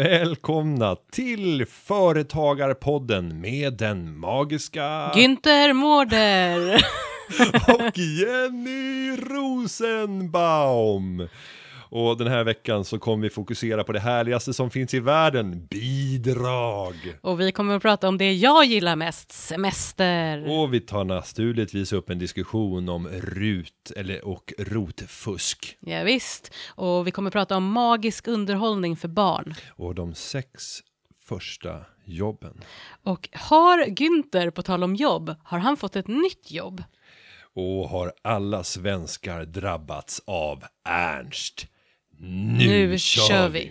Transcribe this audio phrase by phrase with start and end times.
[0.00, 6.74] Välkomna till Företagarpodden med den magiska Günther Mårder!
[7.68, 10.48] och Jenny Rosenbaum.
[11.90, 15.66] Och den här veckan så kommer vi fokusera på det härligaste som finns i världen,
[15.66, 16.94] bidrag.
[17.20, 20.50] Och vi kommer att prata om det jag gillar mest, semester.
[20.50, 25.76] Och vi tar naturligtvis upp en diskussion om RUT eller och rotfusk.
[25.80, 26.54] Ja, visst.
[26.68, 29.54] Och vi kommer att prata om magisk underhållning för barn.
[29.76, 30.80] Och de sex
[31.24, 32.60] första jobben.
[33.02, 36.82] Och har Günther, på tal om jobb, har han fått ett nytt jobb?
[37.54, 41.66] Och har alla svenskar drabbats av Ernst?
[42.22, 43.70] Nu, Nu kör vi!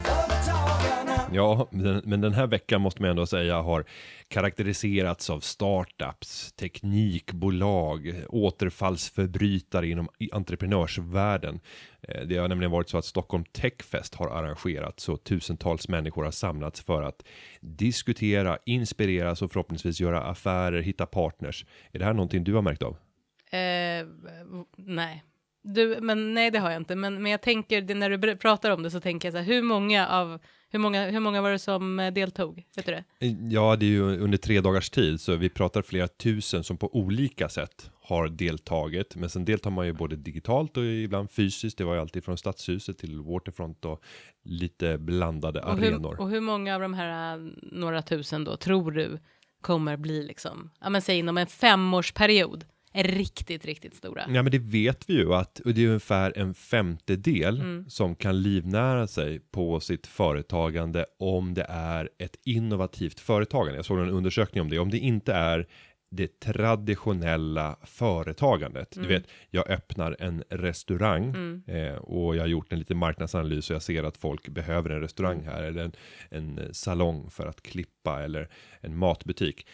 [1.34, 3.86] Ja, men, den här veckan måste man ändå säga har
[4.28, 11.60] karaktäriserats av startups, teknikbolag, återfallsförbrytare inom entreprenörsvärlden.
[12.02, 16.32] Eh, Det har nämligen varit så att Stockholm Techfest har arrangerat så tusentals människor har
[16.32, 17.24] samlats för att
[17.62, 21.66] diskutera, inspireras och förhoppningsvis göra affärer, hitta partners.
[21.92, 22.98] Är det här någonting du har märkt av?
[23.52, 24.08] Eh,
[24.78, 25.24] nej.
[25.62, 26.96] Du, men nej, det har jag inte.
[26.96, 29.46] Men, men jag tänker, det, när du pratar om det så tänker jag så här,
[29.46, 32.64] hur många av, hur många, hur många var det som eh, deltog?
[32.76, 33.04] Vet du det?
[33.50, 36.96] Ja, det är ju under tre dagars tid, så vi pratar flera tusen som på
[36.96, 39.16] olika sätt har deltagit.
[39.16, 41.78] Men sen deltar man ju både digitalt och ibland fysiskt.
[41.78, 44.04] Det var ju alltid från Stadshuset till Waterfront och
[44.44, 46.12] lite blandade Och arenor.
[46.12, 49.20] hur, och hur många av de här eh, några tusen då tror du
[49.62, 54.22] kommer bli liksom, ja men säg inom en femårsperiod, riktigt, riktigt stora?
[54.28, 57.90] Ja, men det vet vi ju att och det är ungefär en femtedel Mm.
[57.90, 63.76] som kan livnära sig på sitt företagande om det är ett innovativt företagande.
[63.78, 64.80] Jag såg en undersökning om det.
[64.80, 65.68] Om det inte är
[66.12, 68.96] det traditionella företagandet.
[68.96, 69.08] Mm.
[69.08, 71.36] Du vet, jag öppnar en restaurang
[71.68, 75.02] eh, och jag har gjort en liten marknadsanalys och jag ser att folk behöver en
[75.02, 75.92] restaurang här eller en,
[76.30, 78.50] en salong för att klippa eller
[78.82, 79.66] en matbutik.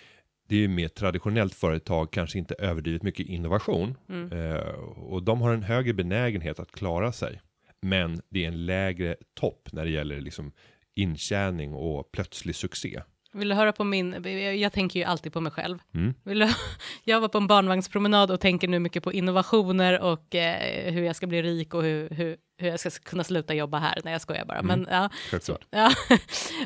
[0.47, 3.97] Det är ju mer traditionellt företag, kanske inte överdrivet mycket innovation
[4.31, 4.55] eh,
[4.97, 7.41] och de har en högre benägenhet att klara sig.
[7.81, 10.51] Men det är en lägre topp när det gäller liksom
[10.95, 13.01] intjäning och plötslig succé.
[13.33, 15.77] Vill du höra på min, jag, jag tänker ju alltid på mig själv.
[15.93, 16.13] Mm.
[16.23, 16.49] Vill du,
[17.03, 21.15] jag var på en barnvagnspromenad och tänker nu mycket på innovationer och eh, hur jag
[21.15, 24.01] ska bli rik och hur, hur, hur jag ska kunna sluta jobba här.
[24.03, 24.61] Nej, jag skojar bara.
[24.61, 25.65] Men, ja, Självklart.
[25.69, 25.91] Ja,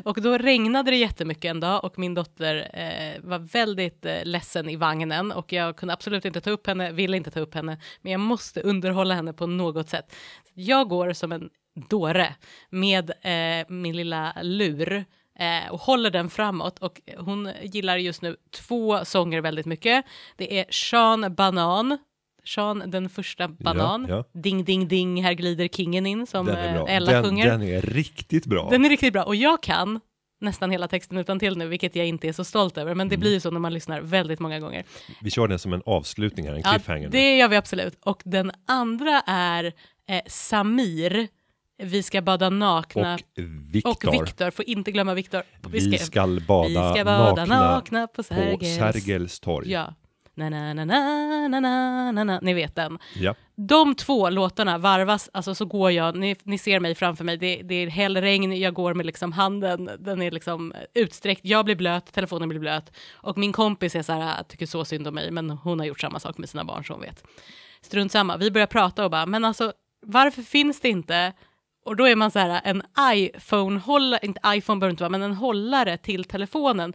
[0.04, 4.68] och då regnade det jättemycket en dag och min dotter eh, var väldigt eh, ledsen
[4.68, 7.78] i vagnen och jag kunde absolut inte ta upp henne, ville inte ta upp henne,
[8.00, 10.14] men jag måste underhålla henne på något sätt.
[10.54, 11.50] Jag går som en
[11.88, 12.34] dåre
[12.70, 15.04] med eh, min lilla lur
[15.38, 20.04] eh, och håller den framåt och hon gillar just nu två sånger väldigt mycket.
[20.36, 21.98] Det är Sean Banan,
[22.44, 24.24] Sean den första banan, ja.
[24.32, 27.46] Ding ding ding, här glider kingen in som eh, Ella den, sjunger.
[27.50, 28.68] den är riktigt bra.
[28.70, 30.00] Den är riktigt bra och jag kan
[30.40, 33.14] nästan hela texten utan till nu, vilket jag inte är så stolt över, men det
[33.14, 33.20] Mm.
[33.20, 34.84] blir ju så när man lyssnar väldigt många gånger.
[35.20, 37.02] Vi kör den som en avslutning här, en Ja, cliffhanger.
[37.02, 37.08] nu.
[37.08, 37.98] det gör vi absolut.
[38.04, 39.64] Och den andra är
[40.08, 41.28] eh, Samir,
[41.82, 43.14] Vi ska bada nakna.
[43.14, 43.20] Och
[43.72, 44.08] Viktor.
[44.08, 45.42] Och Viktor, får inte glömma Viktor.
[45.70, 48.76] Vi ska bada, vi ska bada nakna, nakna på på Sergels.
[48.76, 49.70] Sergels torg.
[49.70, 49.94] Ja.
[50.40, 52.38] Na, na, na, na, na, na, na, na.
[52.42, 52.98] Ni vet den.
[53.14, 53.34] Ja.
[53.56, 57.62] De två låtarna varvas, alltså så går jag, ni, ni ser mig framför mig, det,
[57.62, 62.12] det är hällregn, jag går med liksom handen, den är liksom utsträckt, jag blir blöt,
[62.12, 65.50] telefonen blir blöt och min kompis är så här, tycker så synd om mig, men
[65.50, 67.24] hon har gjort samma sak med sina barn så hon vet.
[67.80, 69.72] Strunt samma, vi börjar prata och bara, men alltså
[70.06, 71.32] varför finns det inte
[71.84, 75.34] och då är man så här en iPhone-hållare, inte iPhone behöver inte vara, men en
[75.34, 76.92] hållare till telefonen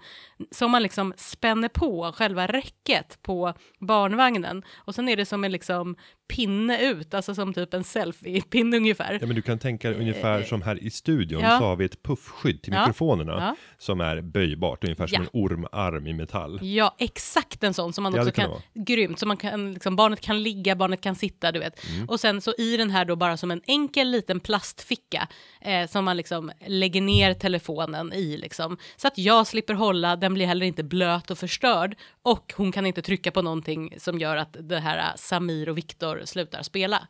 [0.51, 4.63] som man liksom spänner på själva räcket på barnvagnen.
[4.75, 5.95] Och sen är det som en liksom
[6.27, 9.17] pinne ut, alltså som typ en selfie-pinne ungefär.
[9.21, 11.59] ja, men du kan tänka dig ungefär som här i studion Eh, ja.
[11.59, 12.79] så har vi ett puffskydd till Ja.
[12.81, 13.55] mikrofonerna Ja.
[13.77, 16.59] som är böjbart, ungefär som en ormarm i metall.
[16.61, 20.21] Ja, exakt en sån som man också kan, kunnat grymt, så man kan, liksom, barnet
[20.21, 21.89] kan ligga, barnet kan sitta, du vet.
[21.89, 22.09] Mm.
[22.09, 25.27] Och sen så i den här då bara som en enkel liten plastficka
[25.61, 28.77] eh, som man liksom lägger ner telefonen i liksom.
[28.95, 32.85] Så att jag slipper hålla, den blir heller inte blöt och förstörd och hon kan
[32.85, 37.07] inte trycka på någonting som gör att det här äh, Samir och Viktor slutar spela.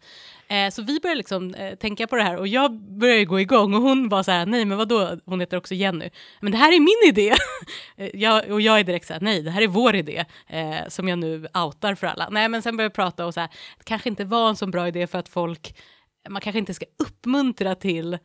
[0.47, 3.39] Eh, så vi börjar liksom eh, tänka på det här och jag börjar ju gå
[3.39, 6.09] igång och hon var så här, nej men vadå, hon heter också Jenny,
[6.39, 7.35] men det här är min idé.
[7.97, 10.87] Eh, jag, och jag är direkt så här, nej det här är vår idé, eh,
[10.87, 12.29] som jag nu outar för alla.
[12.29, 14.67] Nej men sen börjar vi prata och så här, det kanske inte var en så
[14.67, 15.75] bra idé för att folk,
[16.29, 18.17] man kanske inte ska uppmuntra till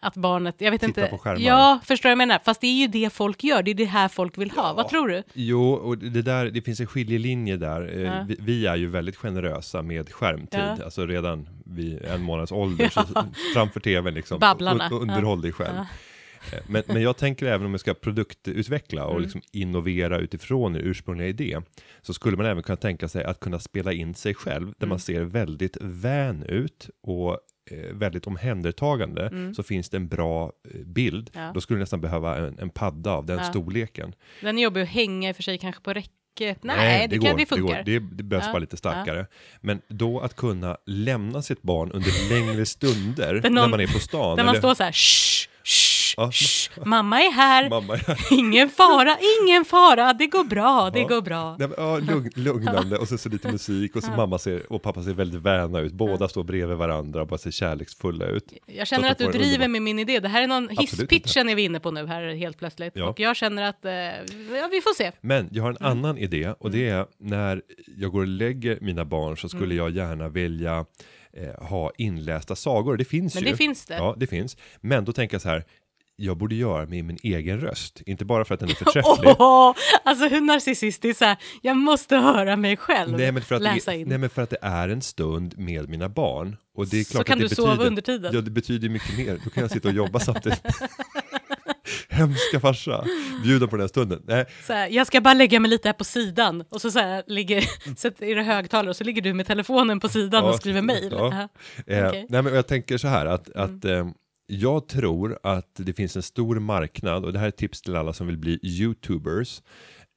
[0.00, 1.10] att barnet, jag vet Titta inte.
[1.10, 1.40] på skärmar.
[1.40, 2.38] Ja, förstår jag menar?
[2.44, 4.72] Fast det är ju det folk gör, det är det här folk vill ha.
[4.72, 5.22] Vad tror du?
[5.34, 7.92] Jo, och det där, det finns en skiljelinje där.
[7.94, 8.24] Eh, Ja.
[8.28, 10.84] Vi, vi är ju väldigt generösa med skärmtid, Ja.
[10.84, 13.02] alltså redan vid en månads ålder, så
[13.54, 14.38] framför tvn liksom.
[14.38, 14.88] Babblarna.
[14.88, 15.74] Un- underhåll dig själv.
[15.76, 15.86] Ja.
[16.52, 19.22] Eh, Men, men jag tänker även om jag ska produktutveckla och Mm.
[19.22, 21.58] liksom innovera utifrån en ursprungliga idé,
[22.02, 24.88] så skulle man även kunna tänka sig att kunna spela in sig själv, där Mm.
[24.88, 27.36] man ser väldigt vän ut och eh,
[27.92, 31.30] väldigt omhändertagande, så finns det en bra eh, bild.
[31.34, 31.46] Mm.
[31.46, 31.52] Ja.
[31.54, 33.44] Då skulle du nästan behöva en, en padda av den Ja.
[33.44, 34.14] storleken.
[34.40, 36.10] Den är jobbig att hänga i och för sig kanske på räcket.
[36.62, 37.82] Nej, det, kan, det funkar.
[37.84, 38.00] Det, går.
[38.00, 39.26] det, det behövs Ja, bara lite starkare.
[39.60, 43.98] Men då att kunna lämna sitt barn under längre stunder någon- när man är på
[43.98, 44.36] stan.
[44.36, 45.49] Där man eller- står så här, shh,
[46.20, 46.30] Ja.
[46.32, 47.98] shh, mamma är här, Mamma,
[48.30, 51.06] ingen fara, ingen fara, det går bra, det Ja.
[51.08, 51.56] går bra.
[51.58, 55.02] Men, ja, lugn, lugnande och så, så lite musik och så mamma ser, och pappa
[55.02, 55.92] ser väldigt väna ut.
[55.92, 58.52] Båda står bredvid varandra och bara ser kärleksfulla ut.
[58.66, 60.20] Jag känner Låter att du driver underbar- med min idé.
[60.20, 62.92] Det här är någon hisspitchen är vi inne på nu här helt plötsligt.
[62.96, 63.08] Ja.
[63.08, 65.12] Och jag känner att, eh, ja, vi får se.
[65.20, 65.92] Men jag har en Mm.
[65.98, 67.62] annan idé och det är när
[67.96, 69.58] jag går och lägger mina barn så Mm.
[69.60, 70.84] skulle jag gärna vilja
[71.32, 72.96] eh, ha inlästa sagor.
[72.96, 73.50] Det finns Men ju.
[73.50, 73.94] det finns det.
[73.94, 74.56] Ja, det finns.
[74.80, 75.64] Men då tänker jag så här,
[76.20, 78.02] jag borde göra med min egen röst.
[78.06, 79.34] Inte bara för att den är förträfflig.
[79.38, 79.74] Åh,
[80.04, 83.96] alltså hur narcissistiskt, så jag måste höra mig själv Nej men, för att läsa det,
[83.98, 84.08] in.
[84.08, 86.56] nej men för att det är en stund med mina barn.
[86.76, 88.30] Och det är Så klart kan att det du sova betyder, under tiden.
[88.34, 89.38] Ja, det betyder mycket mer.
[89.44, 90.62] Då kan jag sitta och jobba samtidigt.
[92.08, 93.04] Hemska farsa,
[93.42, 94.22] bjuda på den här stunden.
[94.26, 96.98] Nej, Så här, jag ska bara lägga mig lite här på sidan och så, så
[96.98, 97.64] här, ligger,
[97.96, 100.82] sätter i det högtalare och så ligger du med telefonen på sidan Ja, och skriver
[100.82, 101.08] mejl.
[101.12, 101.48] ja.
[101.86, 101.94] Ja.
[101.94, 102.26] Eh, Okej.
[102.28, 103.64] nej, men jag tänker så här att, Mm.
[103.76, 104.06] att eh,
[104.50, 107.96] jag tror att det finns en stor marknad och det här är ett tips till
[107.96, 109.62] alla som vill bli YouTubers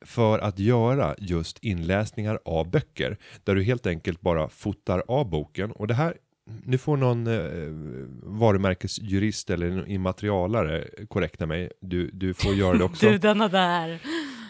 [0.05, 5.71] för att göra just inläsningar av böcker där du helt enkelt bara fotar av boken
[5.71, 6.17] och det här
[6.65, 11.71] nu får någon eh, varumärkesjurist eller immaterialare korrekta mig.
[11.81, 13.09] Du, du får göra det också.
[13.09, 13.99] Du denna där.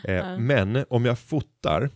[0.04, 1.90] eh, men om jag fotar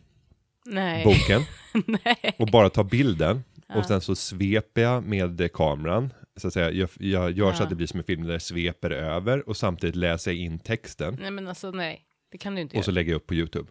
[0.65, 1.03] Nej.
[1.03, 1.41] boken
[2.39, 3.56] och bara tar bilden Ja.
[3.75, 6.13] Och sen så sveper jag med eh, kameran.
[6.35, 8.41] Så att säga, jag, jag gör så att det blir som en film där jag
[8.41, 12.61] sveper över och samtidigt läser jag in texten nej men alltså nej, det kan du
[12.61, 12.95] inte och så göra.
[12.95, 13.69] lägger jag upp på YouTube.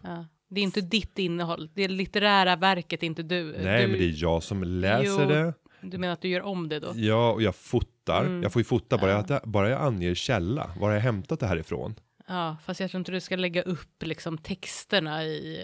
[0.49, 3.43] Det är inte ditt innehåll, det är litterära verket, inte du.
[3.63, 5.29] Nej, du, men det är jag som läser Jo.
[5.29, 5.53] det.
[5.81, 6.91] du menar att du gör om det då?
[6.95, 8.25] Ja, och jag fotar.
[8.25, 8.43] Mm.
[8.43, 9.25] Jag får ju fota bara, Ja.
[9.29, 10.71] jag, bara jag anger källa.
[10.79, 11.95] Var har jag hämtat det här ifrån?
[12.27, 15.59] Ja, fast jag tror inte du ska lägga upp liksom texterna i...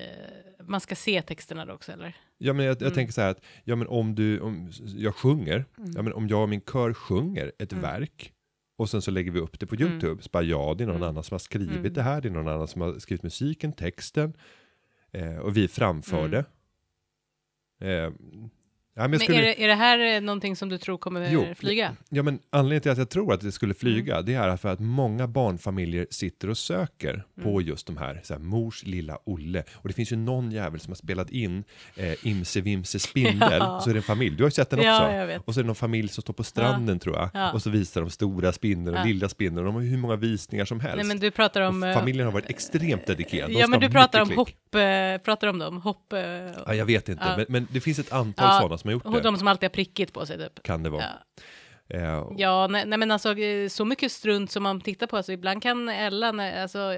[0.59, 2.15] eh, Man ska se texterna då också eller?
[2.37, 2.93] Ja, men jag, jag Mm.
[2.93, 5.65] tänker så här att, ja men om du, om jag sjunger,
[5.95, 7.81] ja men om jag och min kör sjunger ett Mm.
[7.81, 8.33] verk
[8.77, 9.87] och sen så lägger vi upp det på Mm.
[9.91, 11.09] YouTube, så bara ja, det är någon Mm.
[11.09, 11.93] annan som har skrivit Mm.
[11.93, 14.33] det här, det är någon annan som har skrivit musiken, texten,
[15.11, 16.31] eh, och vi framför Mm.
[16.31, 16.45] det.
[17.79, 18.11] Eh,
[18.95, 20.97] ja, men jag Men skulle, är, det, är det här eh, någonting som du tror
[20.97, 21.95] kommer Jo, flyga?
[22.09, 24.25] ja, men anledningen till att jag tror att det skulle flyga, Mm.
[24.25, 27.61] det är för att många barnfamiljer sitter och söker på Mm.
[27.67, 29.63] just de här, så här, mors lilla Olle.
[29.73, 31.63] Och det finns ju någon jävel som har spelat in
[31.95, 33.79] eh, Imse Vimse Spindel, Ja.
[33.83, 34.35] så är det en familj.
[34.35, 34.89] Du har ju sett den också.
[34.89, 35.41] Ja, vet.
[35.45, 37.29] Och så är det någon familj som står på stranden tror jag.
[37.33, 37.51] Ja.
[37.51, 39.05] Och så visar de stora spindeln och Ja.
[39.07, 39.65] lilla spindeln.
[39.65, 40.95] De har ju hur många visningar som helst.
[40.97, 41.83] Nej men du pratar om...
[41.83, 43.49] och eh, familjen har varit extremt dedikerad.
[43.49, 46.13] De Ja men du pratar om mycket hopp, eh, pratar om dem, hopp...
[46.13, 46.19] eh,
[46.67, 47.37] Ja, jag vet inte, Ja.
[47.37, 49.21] men, men det finns ett antal Ja, sådana som har gjort och det.
[49.21, 50.63] de som alltid har prickigt på sig typ.
[50.63, 51.01] Kan det vara.
[51.01, 51.43] Ja.
[51.93, 55.31] Eh, Ja, nej, nej men alltså eh, så mycket strunt som man tittar på, alltså
[55.31, 56.97] ibland kan Ella, när, alltså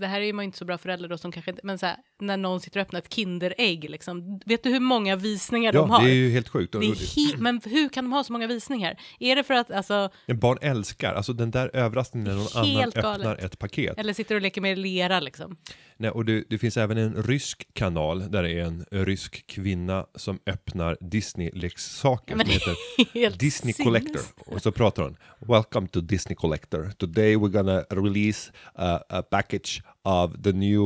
[0.00, 1.86] det här är ju man inte så bra förälder då som kanske inte, men så
[1.86, 5.90] här, när någon sitter och öppnar ett Kinderägg liksom, vet du hur många visningar de
[5.90, 6.04] ja, har?
[6.04, 6.72] det är ju helt sjukt.
[6.72, 8.96] Det är he- men hur kan de ha så många visningar?
[9.20, 12.88] Är det för att, alltså, Men barn älskar, alltså den där överraskningen när någon annan
[12.88, 13.44] öppnar galet.
[13.44, 13.98] ett paket.
[13.98, 15.56] eller sitter och leker med lera liksom?
[16.00, 20.06] Nej, och det, det finns även en rysk kanal där det är en rysk kvinna
[20.14, 24.02] som öppnar Disney-leksaker som heter Disney sinnes.
[24.22, 24.54] Collector.
[24.54, 25.16] Och så pratar hon.
[25.38, 26.90] Welcome to Disney Collector.
[26.98, 30.80] Today we're gonna release a, a package of the new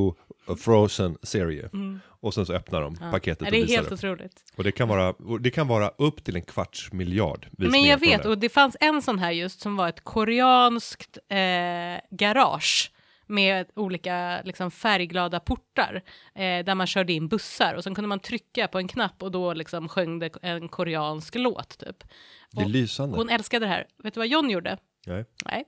[0.48, 1.70] uh, Frozen serie.
[2.20, 3.04] Och sen så öppnar de Mm.
[3.06, 3.10] Ja.
[3.12, 3.94] paketet och det är visar helt det.
[3.94, 4.42] otroligt.
[4.56, 8.22] Och det kan, vara, det kan vara upp till en kvarts miljard Men jag vet,
[8.22, 8.30] den.
[8.30, 11.36] och det fanns en sån här just som var ett koreanskt eh,
[12.10, 12.92] garage
[13.26, 16.02] med olika liksom, färgglada portar
[16.34, 19.30] eh, där man körde in bussar och sen kunde man trycka på en knapp och
[19.30, 22.04] då liksom sjöng det en koreansk låt typ.
[22.52, 23.16] Det är lysande.
[23.16, 23.86] Hon älskade det här.
[24.04, 24.78] Vet du vad John gjorde?
[25.06, 25.24] Nej.
[25.50, 25.64] Nej.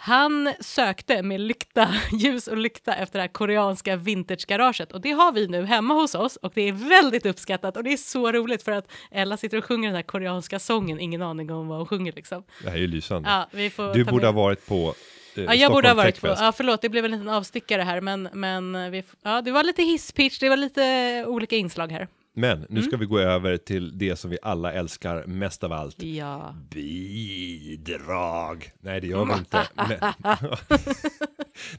[0.00, 5.32] Han sökte med lykta, ljus och lykta efter det här koreanska vintagegaraget och det har
[5.32, 8.62] vi nu hemma hos oss och det är väldigt uppskattat och det är så roligt
[8.62, 11.86] för att Ella sitter och sjunger den här koreanska sången, ingen aning om vad hon
[11.86, 12.42] sjunger liksom.
[12.62, 13.28] Det här är ju lysande.
[13.30, 14.94] Ja, vi får du borde med- ha varit på
[15.36, 18.00] eh, Ja, jag borde ha varit på, ja förlåt det blev en liten avstickare här
[18.00, 22.08] men, men vi, f- ja, det var lite hisspitch, det var lite olika inslag här.
[22.38, 22.82] Men nu Mm.
[22.82, 26.02] ska vi gå över till det som vi alla älskar mest av allt.
[26.02, 26.54] Ja.
[26.70, 28.70] Bidrag.
[28.80, 29.66] Nej, det gör vi inte.
[29.74, 29.98] Men...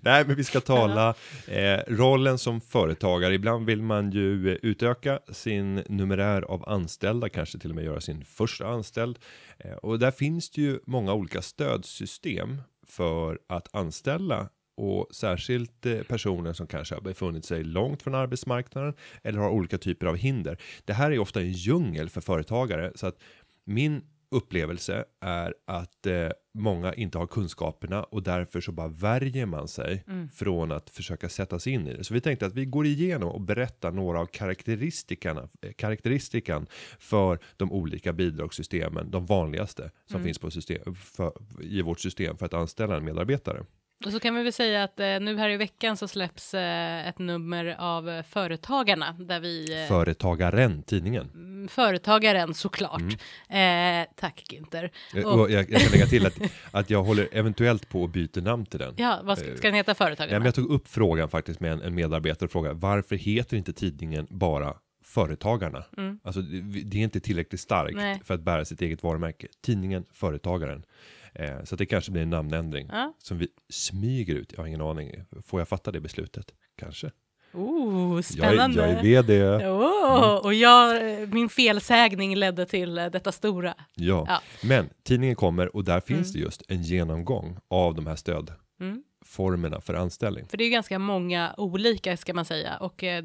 [0.01, 1.13] Nej, men vi ska tala
[1.47, 3.33] eh, rollen som företagare.
[3.33, 8.01] Ibland vill man ju eh, utöka sin numerär av anställda, kanske till och med göra
[8.01, 9.19] sin första anställd.
[9.57, 16.01] Eh, och där finns det ju många olika stödsystem för att anställa och särskilt eh,
[16.01, 18.93] personer som kanske har befunnit sig långt från arbetsmarknaden
[19.23, 20.57] eller har olika typer av hinder.
[20.85, 23.19] Det här är ofta en djungel för företagare så att
[23.65, 29.67] min upplevelse är att eh, många inte har kunskaperna och därför så bara värjer man
[29.67, 32.03] sig från att försöka sätta sig in i det.
[32.03, 36.67] Så vi tänkte att vi går igenom och berättar några av karaktäristikerna, eh, karaktäristikan
[36.99, 41.31] för de olika bidragssystemen, de vanligaste som finns på system, för,
[41.61, 43.65] i vårt system för att anställa en medarbetare.
[44.05, 47.07] Och så kan vi väl säga att eh, nu här i veckan så släpps eh,
[47.07, 51.29] ett nummer av eh, Företagarna där vi eh, Företagaren, tidningen.
[51.33, 53.01] mm, Företagaren såklart.
[53.49, 54.89] Eh, tack Günther.
[55.15, 56.37] Eh, Och- Och jag, jag kan lägga till att,
[56.71, 58.93] att jag håller eventuellt på att byta namn till den.
[58.97, 60.33] Ja, vad ska, ska den heta Företagarna?
[60.33, 63.57] Ja, men jag tog upp frågan faktiskt med en, en medarbetare och frågade varför heter
[63.57, 65.83] inte tidningen bara Företagarna?
[66.23, 68.03] Alltså det, det är inte tillräckligt starkt Mm.
[68.05, 68.21] Nej.
[68.25, 69.47] för att bära sitt eget varumärke.
[69.61, 70.83] Tidningen Företagaren.
[71.33, 73.13] Eh, så det kanske blir en namnändring Ja.
[73.23, 74.51] som vi smyger ut.
[74.51, 75.11] Jag har ingen aning.
[75.45, 76.53] Får jag fatta det beslutet?
[76.77, 77.11] Kanske.
[77.53, 78.79] Oh, Jag, spännande.
[78.81, 79.67] jag är vd.
[79.69, 83.73] Åh, och jag, eh, min felsägning ledde till eh, detta stora.
[83.95, 84.25] Ja.
[84.27, 84.41] Ja.
[84.67, 89.81] Men tidningen kommer och där finns det just en genomgång av de här stödformerna Mm.
[89.81, 90.47] för anställning.
[90.47, 93.23] För det är ganska många olika ska man säga och eh,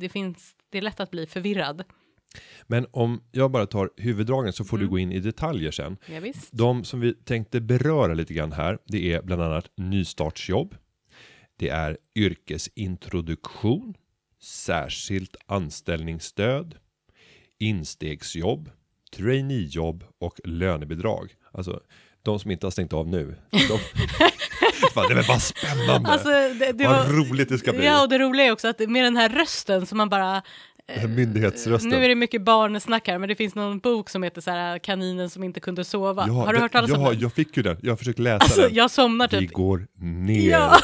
[0.00, 1.84] det finns, det är lätt att bli förvirrad.
[2.66, 4.86] Men om jag bara tar huvuddragen så får Mm.
[4.86, 5.96] du gå in i detaljer sen.
[6.06, 6.48] Ja, visst.
[6.52, 10.74] De som vi tänkte beröra lite grann här, det är bland annat nystartsjobb.
[11.56, 13.94] Det är yrkesintroduktion,
[14.42, 16.74] särskilt anställningsstöd,
[17.58, 18.70] instegsjobb,
[19.16, 21.34] traineejobb och lönebidrag.
[21.52, 21.80] Alltså
[22.22, 23.36] de som inte har stängt av nu.
[23.50, 23.58] De...
[24.94, 26.08] Fan, det är bara spännande.
[26.10, 27.84] Alltså, det, det Vad var, roligt det ska bli.
[27.84, 30.42] Ja, och det roliga är också att med den här rösten som man bara
[31.08, 31.90] myndighetsrösten.
[31.90, 34.78] Nu är det mycket barnsnack här, men det finns någon bok som heter så här,
[34.78, 36.24] Kaninen som inte kunde sova.
[36.28, 37.18] Ja, har du hört talas ja, om den?
[37.20, 37.76] Jag fick ju den.
[37.82, 38.74] Jag har försökt läsa Alltså, den.
[38.74, 39.52] jag somnar Vi typ.
[39.52, 40.50] går ner.
[40.50, 40.76] Ja.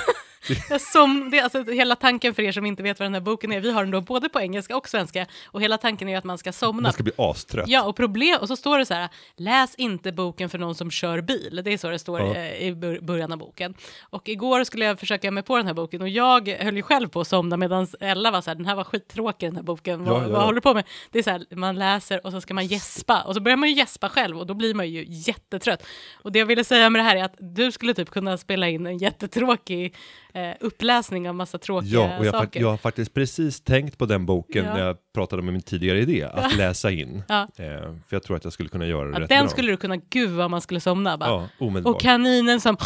[0.70, 3.52] Jag som, det, alltså, hela tanken för er som inte vet vad den här boken
[3.52, 6.24] är, vi har den då både på engelska och svenska, och hela tanken är att
[6.24, 6.82] man ska somna.
[6.82, 7.68] Man ska bli astrött.
[7.68, 10.90] Ja, och problem, och så står det så här, läs inte boken för någon som
[10.90, 11.60] kör bil.
[11.64, 12.34] Det är så det står Ja.
[12.34, 13.74] eh, i bör- början av boken.
[14.10, 17.08] Och igår skulle jag försöka mig på den här boken och jag höll ju själv
[17.08, 20.04] på att somna medan Ella var så här, den här var skittråkig den här boken,
[20.04, 20.28] vad, Ja, ja.
[20.32, 20.84] vad håller du på med?
[21.10, 23.68] Det är så här, man läser och så ska man gäspa och så börjar man
[23.68, 25.82] ju gäspa själv och då blir man ju jättetrött.
[26.22, 28.68] Och det jag ville säga med det här är att du skulle typ kunna spela
[28.68, 29.94] in en jättetråkig
[30.34, 32.60] eh, uppläsning av massa tråkiga Ja, och jag, saker.
[32.60, 34.74] jag har faktiskt precis tänkt på den boken Ja.
[34.74, 37.22] när jag pratade om min tidigare idé, att läsa in.
[37.28, 37.42] Ja.
[37.42, 39.48] Eh, för jag tror att jag skulle kunna göra det Ja, rätt den bra.
[39.48, 41.30] skulle du kunna, gud vad man skulle somna bara.
[41.30, 41.94] Ja, omedelbart.
[41.94, 42.76] Och kaninen som...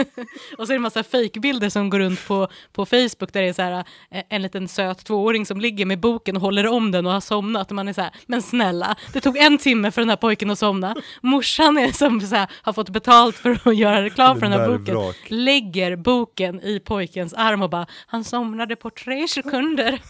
[0.58, 3.48] och så är det en massa fejkbilder som går runt på, på Facebook där det
[3.48, 6.90] är så här, eh, en liten söt tvååring som ligger med boken och håller om
[6.90, 7.70] den och har somnat.
[7.70, 10.50] Och man är så här, men snälla, det tog en timme för den här pojken
[10.50, 10.96] att somna.
[11.20, 14.68] Morsan är som så här, har fått betalt för att göra reklam för den här
[14.68, 15.14] boken.
[15.28, 20.00] Lägger boken i pojkens arm och bara, han somnade på tre sekunder.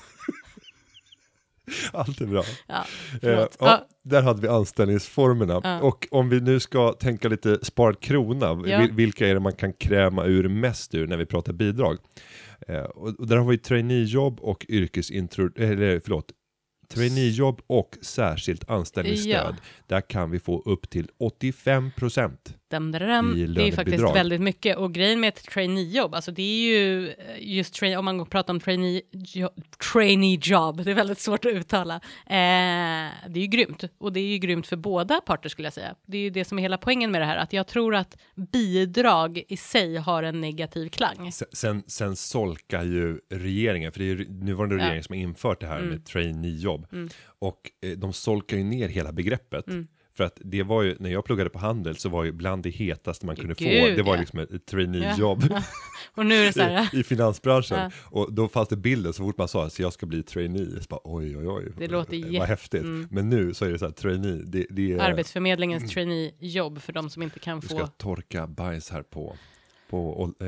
[1.92, 2.44] Allt är bra.
[2.66, 2.84] Ja,
[3.22, 5.60] Eh, ja, Där hade vi anställningsformerna.
[5.64, 5.80] Ja.
[5.80, 8.54] Och om vi nu ska tänka lite sparad krona,
[8.92, 11.98] vilka är det man kan kräma ur mest ur när vi pratar bidrag?
[12.68, 16.32] Eh, och, där har vi traineejobb och yrkesintro, eller förlåt,
[16.94, 19.56] traineejobb och särskilt anställningsstöd.
[19.86, 22.36] Där kan vi få upp till 85%.
[22.70, 23.54] Dam, dam, dam.
[23.54, 24.76] Det är faktiskt väldigt mycket.
[24.76, 28.54] Och grejen med ett traineejobb, alltså det är ju eh, just train, om man pratar
[28.54, 29.48] om trainee, jo,
[29.92, 31.94] trainee job, det är väldigt svårt att uttala.
[31.94, 32.30] Eh,
[33.28, 33.84] det är ju grymt.
[33.98, 35.94] Och det är ju grymt för båda parter skulle jag säga.
[36.06, 38.16] Det är ju det som är hela poängen med det här, att jag tror att
[38.52, 41.32] bidrag i sig har en negativ klang.
[41.32, 44.84] Sen, sen, sen solkar ju regeringen, för det är ju nuvarande Ja.
[44.84, 45.88] regering som har infört det här Mm.
[45.90, 46.86] med traineejobb.
[46.92, 47.08] Mm.
[47.38, 49.66] Och eh, de solkar ju ner hela begreppet.
[49.68, 49.86] Mm.
[50.18, 52.70] För att det var ju, när jag pluggade på handel så var ju bland det
[52.70, 54.20] hetaste man kunde få, Gud, det var ja.
[54.20, 55.44] liksom ett traineejobb
[56.14, 57.78] Och nu är det så här, i, i finansbranschen.
[57.78, 57.90] Ja.
[58.04, 60.86] Och då fanns det bilder så fort man sa att jag ska bli trainee, så
[60.88, 61.72] bara oj oj oj.
[61.76, 62.82] Det låter Vad jätte- häftigt.
[62.82, 63.08] mm.
[63.10, 67.10] Men nu så är det så här trainee, det, det är, Arbetsförmedlingens traineejobb för de
[67.10, 67.86] som inte kan du ska få...
[67.86, 69.36] torka bajs här på,
[69.90, 70.46] på äh,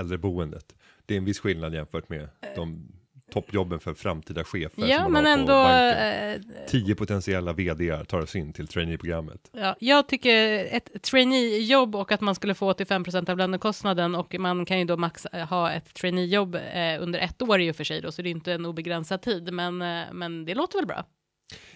[0.00, 0.74] äldreboendet.
[1.06, 2.92] Det är en viss skillnad jämfört med de
[3.32, 4.80] toppjobben för framtida chefer.
[4.82, 5.52] som Ja, man men ändå.
[5.52, 9.50] eh, Tio potentiella vdar tar oss in till traineeprogrammet.
[9.52, 14.64] Ja, jag tycker ett traineejobb och att man skulle få 85% av lönekostnaden och man
[14.64, 16.60] kan ju då max eh, ha ett traineejobb eh,
[17.00, 19.52] under ett år i och för sig då, så det är inte en obegränsad tid,
[19.52, 21.04] men, eh, men det låter väl bra.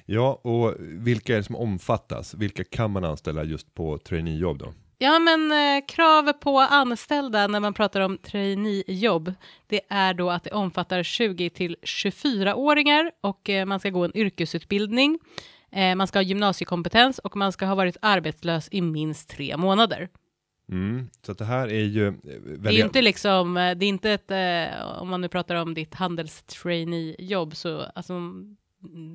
[0.07, 2.35] Ja, och vilka är det som omfattas?
[2.35, 4.73] Vilka kan man anställa just på traineejobb då?
[5.03, 9.33] Ja, men eh, krav på anställda när man pratar om traineejobb,
[9.67, 14.17] det är då att det omfattar 20 till 24-åringar och eh, man ska gå en
[14.17, 15.19] yrkesutbildning.
[15.73, 20.09] Eh, man ska ha gymnasiekompetens och man ska ha varit arbetslös i minst tre månader.
[20.69, 21.11] Mm.
[21.27, 22.07] Så det här är ju...
[22.09, 22.15] eh,
[22.59, 25.75] Det är inte liksom, eh, det är inte ett, eh, om man nu pratar om
[25.75, 28.57] ditt handelstraineejobb, så alltså, mm,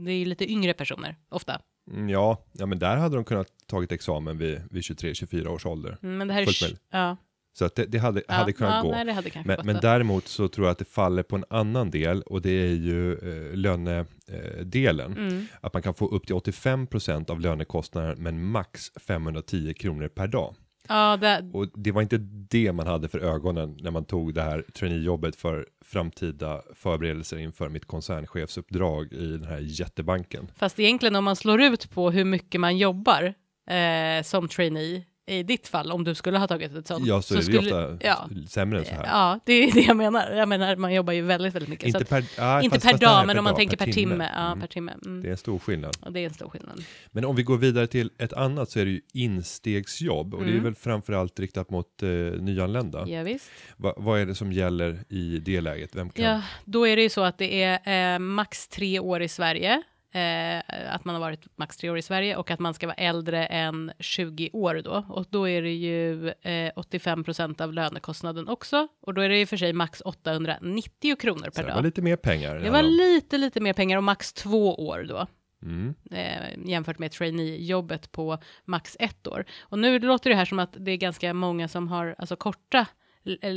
[0.06, 1.62] det är ju lite yngre personer ofta.
[1.92, 5.98] Mm, Ja, ja, men där hade de kunnat tagit examen vid, vid 23-24 års ålder.
[6.04, 7.18] Mm, Men det här är, ja,
[7.54, 8.92] Så att det, det hade, ja, hade kunnat ja, gå.
[8.92, 12.22] Nej, hade Men, men däremot så tror jag att det faller på en annan del
[12.22, 15.18] och det är ju eh, lönedelen.
[15.18, 15.48] Mm.
[15.62, 20.56] Att man kan få upp till 85% av lönekostnaden men max 510 kronor per dag.
[20.90, 22.18] Ja, det, Och det var inte
[22.50, 27.70] det man hade för ögonen när man tog det här traineejobbet för framtida förberedelser inför
[27.70, 30.52] mitt koncernchefsuppdrag i den här jättebanken.
[30.56, 33.34] fast egentligen om man slår ut på hur mycket man jobbar
[33.70, 37.06] eh, som trainee, i ditt fall, om du skulle ha tagit ett sånt.
[37.08, 39.04] Ja, så, är det skulle, ofta ja, sämre än så här.
[39.06, 40.32] ja, det är det jag menar.
[40.32, 41.88] Jag menar, man jobbar ju väldigt, väldigt mycket.
[41.88, 44.30] inte så per, ah, inte fast- per dag, men om man dag, tänker per timme.
[44.36, 44.60] Ja, Mm.
[44.60, 44.94] per timme.
[45.06, 45.22] Mm.
[45.22, 45.98] Det är en stor skillnad.
[46.02, 46.84] Och det är en stor skillnad.
[47.12, 50.50] Men om vi går vidare till ett annat så är det ju instegsjobb och det
[50.50, 50.64] är Mm.
[50.64, 53.08] väl framförallt riktat mot eh, nyanlända.
[53.08, 53.50] Ja, visst.
[53.78, 55.96] Va, vad är det som gäller i det läget?
[55.96, 56.26] Vem kan?
[56.26, 59.84] Ja, då är det ju så att det är eh, max tre år i Sverige.
[60.18, 62.96] Eh, att man har varit max tre år i Sverige och att man ska vara
[62.96, 65.06] äldre än 20 år då.
[65.10, 68.88] Och då är det ju eh, 85 procent av lönekostnaden också.
[69.02, 71.84] Och då är det i och för sig max 890 kronor per det var dag.
[71.84, 72.56] lite mer pengar.
[72.56, 75.28] Det var lite, lite mer pengar och max två år då.
[75.64, 75.96] mm.
[76.12, 79.46] eh, jämfört med traineejobbet på max ett år.
[79.62, 82.86] Och nu låter det här som att det är ganska många som har alltså, korta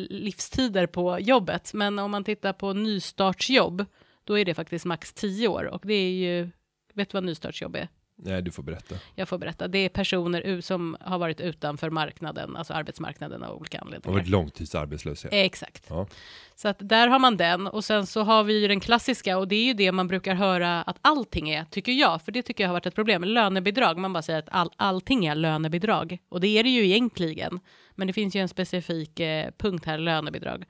[0.08, 3.84] livstider på jobbet, men om man tittar på nystartsjobb,
[4.30, 6.50] då är det faktiskt max tio år och det är ju,
[6.95, 7.88] vet du vad nystartsjobb är?
[8.16, 8.95] Nej, du får berätta.
[9.14, 9.69] Jag får berätta.
[9.69, 14.21] Det är personer som har varit utanför marknaden, alltså arbetsmarknaden av olika anledningar.
[14.21, 15.32] ett långtidsarbetslöshet.
[15.32, 15.86] Eh, Exakt.
[15.88, 16.06] Ja.
[16.54, 19.49] Så att där har man den och sen så har vi ju den klassiska och
[19.49, 22.64] det är ju det man brukar höra att allting är, tycker jag, för det tycker
[22.64, 23.25] jag har varit ett problem.
[23.25, 27.60] Lönebidrag, man bara säger att all, allting är lönebidrag och det är det ju egentligen.
[27.95, 30.64] Men det finns ju en specifik eh, punkt här, lönebidrag.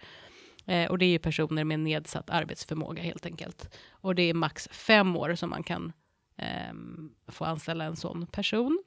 [0.71, 3.77] Eh, och det är ju personer med nedsatt arbetsförmåga helt enkelt.
[3.91, 5.93] Och det är max fem år som man kan
[6.37, 8.83] ehm, få anställa en sån person.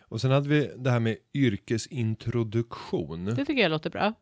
[0.00, 3.24] Och sen hade vi det här med yrkesintroduktion.
[3.24, 4.14] Det tycker jag låter bra.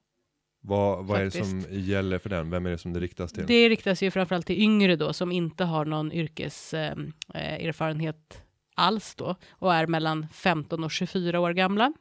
[0.61, 2.51] Vad, vad är det som gäller för den?
[2.51, 3.47] Vem är det som det riktas till?
[3.47, 8.43] Det riktas ju framförallt till yngre då som inte har någon yrkeserfarenhet
[8.75, 11.93] alls då och är mellan 15 och 24 år gamla.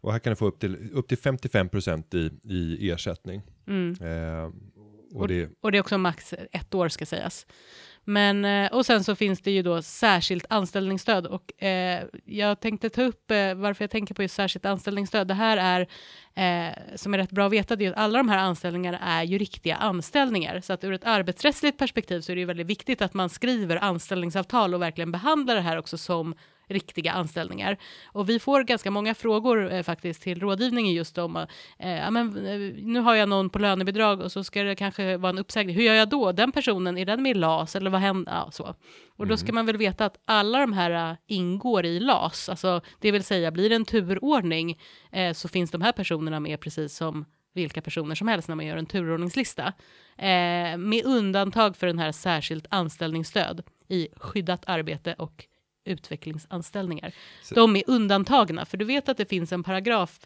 [0.00, 3.42] Och här kan du få upp till, upp till 55% i, i ersättning.
[3.66, 3.96] Mm.
[4.00, 4.50] Eh,
[5.14, 7.46] och det, Och det är också max ett år ska sägas.
[8.04, 12.90] Men, eh, och sen så finns det ju då särskilt anställningsstöd och eh, jag tänkte
[12.90, 15.28] ta upp eh, varför jag tänker på just särskilt anställningsstöd.
[15.28, 15.80] Det här är,
[16.68, 19.22] eh, som är rätt bra att veta, det är att alla de här anställningarna är
[19.22, 20.60] ju riktiga anställningar.
[20.60, 23.76] Så att ur ett arbetsrättsligt perspektiv så är det ju väldigt viktigt att man skriver
[23.76, 26.34] anställningsavtal och verkligen behandlar det här också som
[26.70, 27.76] riktiga anställningar.
[28.04, 31.36] Och vi får ganska många frågor eh, faktiskt till rådgivningen just om,
[31.78, 35.16] eh, ja, men, eh, nu har jag någon på lönebidrag och så ska det kanske
[35.16, 35.76] vara en uppsägning.
[35.76, 36.32] Hur gör jag då?
[36.32, 38.32] Den personen, är den med i LAS eller vad händer?
[38.32, 38.74] Ja, så.
[39.16, 42.80] Och då ska man väl veta att alla de här eh, ingår i LAS, alltså
[43.00, 44.78] det vill säga blir det en turordning
[45.12, 48.66] eh, så finns de här personerna med precis som vilka personer som helst när man
[48.66, 49.72] gör en turordningslista.
[50.16, 55.44] Eh, med undantag för den här särskilt anställningsstöd i skyddat arbete och
[55.84, 57.12] utvecklingsanställningar.
[57.42, 60.20] Så- De är undantagna, för du vet att det finns en paragraf,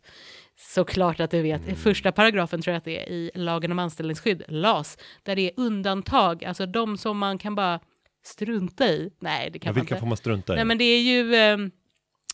[0.57, 1.77] såklart att du vet, Mm.
[1.77, 5.53] första paragrafen tror jag att det är i lagen om anställningsskydd, LAS, där det är
[5.57, 7.81] undantag, alltså de som man kan bara
[8.25, 9.11] strunta i.
[9.21, 10.01] Nej, det kan ja, man vilka inte.
[10.01, 10.57] får man strunta i?
[10.57, 11.71] Nej, men det är ju, ehm,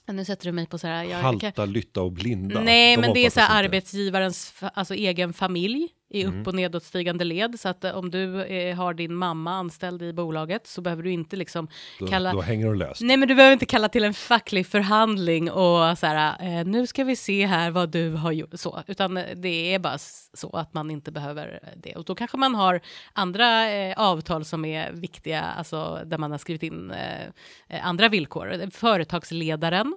[0.06, 2.60] nu sätter du mig på så här, jag, jag kan, Halta, lytta och blinda.
[2.60, 6.46] Nej, De men det är så här arbetsgivarens alltså, egen familj i upp Mm.
[6.46, 7.60] och nedåtstigande led.
[7.60, 11.10] Så att eh, om du eh, har din mamma anställd i bolaget så behöver du
[11.12, 11.68] inte liksom
[11.98, 12.32] Då, kalla...
[12.32, 13.00] då hänger de löst.
[13.00, 16.86] Nej, men du behöver inte kalla till en facklig förhandling och så här, eh, nu
[16.86, 19.98] ska vi se här vad du har gjort, så, utan eh, det är bara
[20.34, 21.96] så att man inte behöver det.
[21.96, 22.80] Och då kanske man har
[23.12, 27.22] andra eh, avtal som är viktiga, alltså där man har skrivit in eh,
[27.68, 28.70] eh, andra villkor.
[28.70, 29.94] Företagsledaren,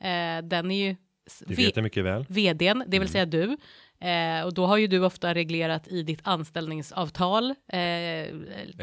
[0.00, 0.96] eh, den är ju...
[1.40, 2.26] Det ve- vet jag mycket väl.
[2.28, 3.08] vdn, det vill Mm.
[3.08, 3.56] säga du,
[4.04, 7.78] Eh, och då har ju du ofta reglerat i ditt anställningsavtal eh,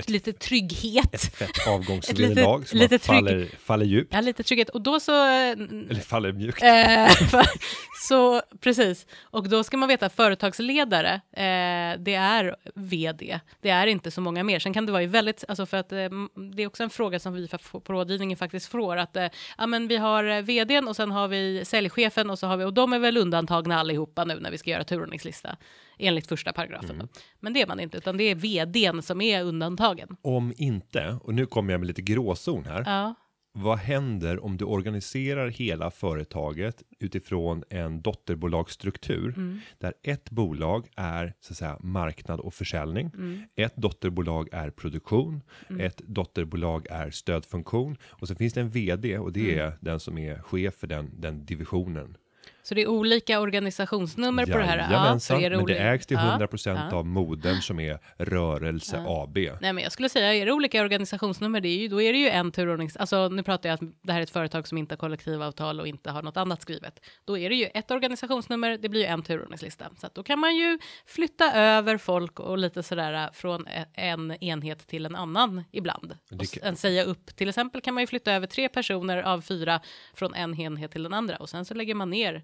[0.07, 1.13] lite trygghet.
[1.13, 4.13] Ett fett Ett avgångsvederlag som lite faller, faller djupt.
[4.13, 4.69] Ja, lite trygghet.
[4.69, 5.25] Och då så...
[5.25, 6.63] Eller faller mjukt.
[6.63, 7.41] Eh,
[8.07, 13.39] så precis, och då ska man veta att företagsledare, eh, det är vd.
[13.61, 14.59] Det är inte så många mer.
[14.59, 16.09] Sen kan det vara ju väldigt, alltså för att eh,
[16.55, 17.47] det är också en fråga som vi
[17.83, 21.65] på rådgivningen faktiskt får, att eh, ja, men vi har vdn och sen har vi
[21.65, 24.69] säljchefen och så har vi, och de är väl undantagna allihopa nu när vi ska
[24.69, 25.57] göra turordningslista
[25.99, 26.97] enligt första paragrafen.
[26.99, 27.07] då.
[27.39, 30.17] Men det är man inte, utan det är vdn som är undantagen.
[30.21, 32.83] Om inte, och nu kommer jag med lite gråzon här.
[32.85, 33.15] Ja.
[33.53, 39.59] Vad händer om du organiserar hela företaget utifrån en dotterbolagsstruktur Mm.
[39.77, 43.11] där ett bolag är så att säga marknad och försäljning.
[43.13, 43.41] Mm.
[43.55, 45.41] Ett dotterbolag är produktion,
[45.79, 49.65] ett dotterbolag är stödfunktion och så finns det en vd och det Mm.
[49.67, 52.17] är den som är chef för den, den divisionen.
[52.63, 54.77] Så det är olika organisationsnummer på det här?
[54.77, 56.97] Jajamensan, men det ägs till Ja, 100% ja.
[56.97, 59.37] av modern som är Rörelse AB.
[59.37, 62.19] Nej, men jag skulle säga, är det olika organisationsnummer, det är ju, då är det
[62.19, 62.97] ju en turordnings...
[62.97, 65.87] Alltså nu pratar jag att det här är ett företag som inte har kollektivavtal och
[65.87, 66.99] inte har något annat skrivet.
[67.25, 69.89] Då är det ju ett organisationsnummer, det blir ju en turordningslista.
[69.97, 73.85] Så att då kan man ju flytta över folk och lite sådär äh, från e-
[73.93, 76.17] en enhet till en annan ibland.
[76.39, 79.81] Och sen säga upp, till exempel kan man ju flytta över tre personer av fyra
[80.13, 82.43] från en enhet till den andra och sen så lägger man ner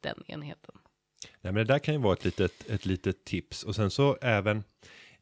[0.00, 0.74] den enheten.
[1.40, 4.18] Nej, men det där kan ju vara ett litet, ett litet tips och sen så
[4.22, 4.64] även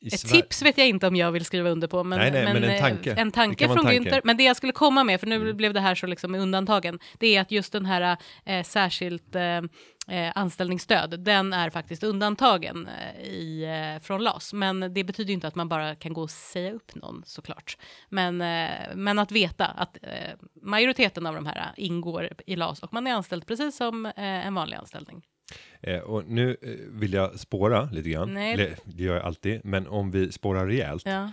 [0.00, 2.30] i Ett Sver- tips vet jag inte om jag vill skriva under på, men, Nej,
[2.30, 3.14] nej, men en eh, tanke.
[3.14, 3.96] en tanke från tanke.
[3.96, 4.04] Mm.
[4.04, 4.20] Günther.
[4.24, 7.36] Men det jag skulle komma med, för nu blev det här så liksom undantagen, det
[7.36, 9.56] är att just den här eh, särskilt eh,
[10.08, 13.64] eh, anställningsstöd, den är faktiskt undantagen eh, i,
[13.96, 14.52] eh, från LAS.
[14.52, 17.76] Men det betyder ju inte att man bara kan gå och säga upp någon såklart.
[18.08, 19.96] Men, eh, men att veta att
[20.62, 24.76] majoriteten av de här ingår i LAS och man är anställd precis som en vanlig
[24.76, 25.22] anställning.
[25.80, 28.34] Eh, och nu eh, vill jag spåra lite grann.
[28.34, 28.76] Nej.
[28.84, 31.02] Det gör jag alltid, men om vi spårar rejält.
[31.06, 31.32] Ja.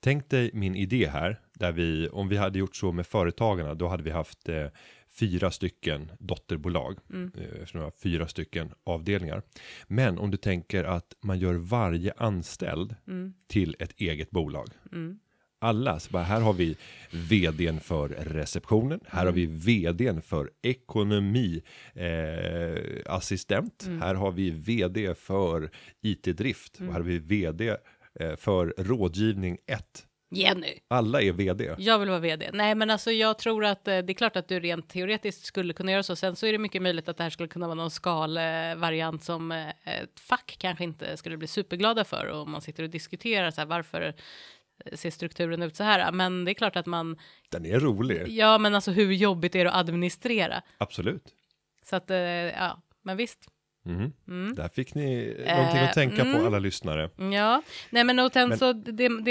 [0.00, 3.88] Tänk dig min idé här, där vi, om vi hade gjort så med företagarna, då
[3.88, 4.66] hade vi haft eh,
[5.10, 7.32] fyra stycken dotterbolag, Mm.
[7.36, 9.42] eh, eftersom vi har fyra stycken avdelningar.
[9.86, 13.34] Men om du tänker att man gör varje anställd Mm.
[13.46, 14.68] till ett eget bolag.
[14.92, 15.18] Mm.
[15.64, 16.76] Alla, så bara här har vi
[17.10, 19.34] vdn för receptionen, här har Mm.
[19.34, 21.62] vi vdn för ekonomi,
[21.94, 22.04] eh,
[23.86, 24.02] Mm.
[24.02, 25.70] här har vi vd för
[26.02, 27.76] it-drift och här har vi vd
[28.20, 30.06] eh, för rådgivning 1.
[30.30, 30.78] Jenny!
[30.88, 31.74] Alla är vd.
[31.78, 32.50] Jag vill vara vd.
[32.52, 35.72] Nej, men alltså jag tror att eh, det är klart att du rent teoretiskt skulle
[35.72, 36.16] kunna göra så.
[36.16, 39.52] Sen så är det mycket möjligt att det här skulle kunna vara någon skalvariant som
[39.52, 42.26] eh, ett fack kanske inte skulle bli superglada för.
[42.26, 44.14] Och man sitter och diskuterar så här, varför eh,
[44.92, 46.12] ser strukturen ut så här?
[46.12, 47.16] Men det är klart att man,
[47.50, 50.62] Den är rolig, ja men alltså hur jobbigt är det att administrera?
[50.78, 51.24] absolut.
[51.82, 53.38] Så att, eh, ja, men visst.
[53.84, 54.12] Mhm.
[54.28, 54.54] Mm.
[54.54, 56.46] Där fick ni någonting att tänka på mm.
[56.46, 57.10] alla lyssnare.
[57.34, 58.92] Ja, nej men och sen så det,
[59.24, 59.30] det,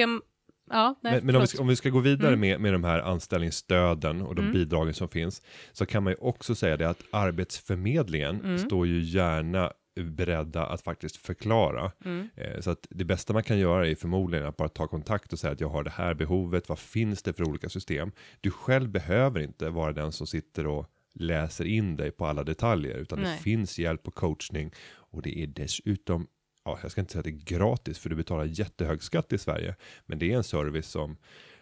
[0.70, 2.40] ja, nej, Men, men om, vi ska, om vi ska gå vidare Mm.
[2.40, 4.54] med, med de här anställningsstöden och de Mm.
[4.54, 8.58] bidragen som finns så kan man ju också säga det att Arbetsförmedlingen Mm.
[8.58, 11.92] står ju gärna beredda att faktiskt förklara.
[12.06, 12.30] Mm.
[12.36, 15.40] Eh, Så att det bästa man kan göra är förmodligen att bara ta kontakt och
[15.40, 18.12] säga att jag har det här behovet, vad finns det för olika system?
[18.42, 22.98] Du själv behöver inte vara den som sitter och läser in dig på alla detaljer,
[22.98, 23.32] utan Nej.
[23.38, 26.28] det finns hjälp och coachning och det är dessutom
[26.66, 29.38] Ja, jag ska inte säga att det är gratis för du betalar jättehög skatt i
[29.38, 29.76] Sverige,
[30.06, 31.18] men det är en service som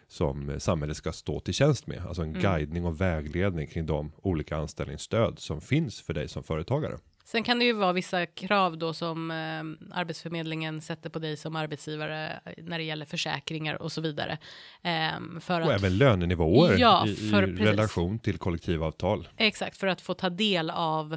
[0.08, 2.42] som samhället ska stå till tjänst med, alltså en Mm.
[2.42, 6.98] guidning och vägledning kring de olika anställningsstöd som finns för dig som företagare.
[7.24, 11.56] Sen kan det ju vara vissa krav då som eh, Arbetsförmedlingen sätter på dig som
[11.56, 14.38] arbetsgivare eh, när det gäller försäkringar och så vidare.
[14.82, 17.60] Ehm, för Och att, även lönenivåer Ja, i, i för- precis.
[17.66, 19.28] relation till kollektivavtal.
[19.36, 21.12] Exakt, för att få ta del av,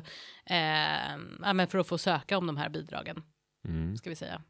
[0.46, 0.56] eh,
[1.42, 3.24] ja, men för att få söka om de här bidragen,
[3.68, 3.98] Mm.
[3.98, 4.42] ska vi säga.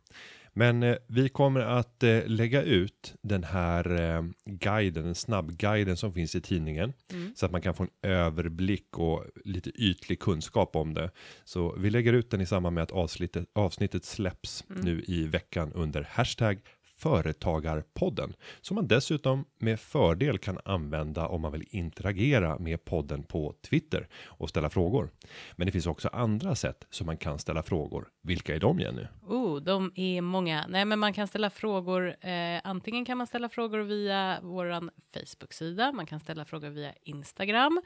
[0.57, 6.13] Men eh, vi kommer att eh, lägga ut den här eh, guiden, den snabbguiden som
[6.13, 6.93] finns i tidningen.
[7.11, 7.33] Mm.
[7.35, 11.11] Så att man kan få en överblick och lite ytlig kunskap om det.
[11.43, 14.81] Så vi lägger ut den i samband med att avsnittet, avsnittet släpps Mm.
[14.85, 16.59] nu i veckan under hashtag
[16.97, 18.33] Företagarpodden.
[18.61, 24.07] Som man dessutom med fördel kan använda om man vill interagera med podden på Twitter
[24.25, 25.09] och ställa frågor.
[25.55, 28.07] Men det finns också andra sätt som man kan ställa frågor.
[28.21, 29.03] Vilka är de Jenny?
[29.27, 30.65] Oh, de är många.
[30.69, 32.15] Nej, men man kan ställa frågor.
[32.25, 35.91] Eh, antingen kan man ställa frågor via våran Facebook-sida.
[35.91, 37.81] Man kan ställa frågor via Instagram.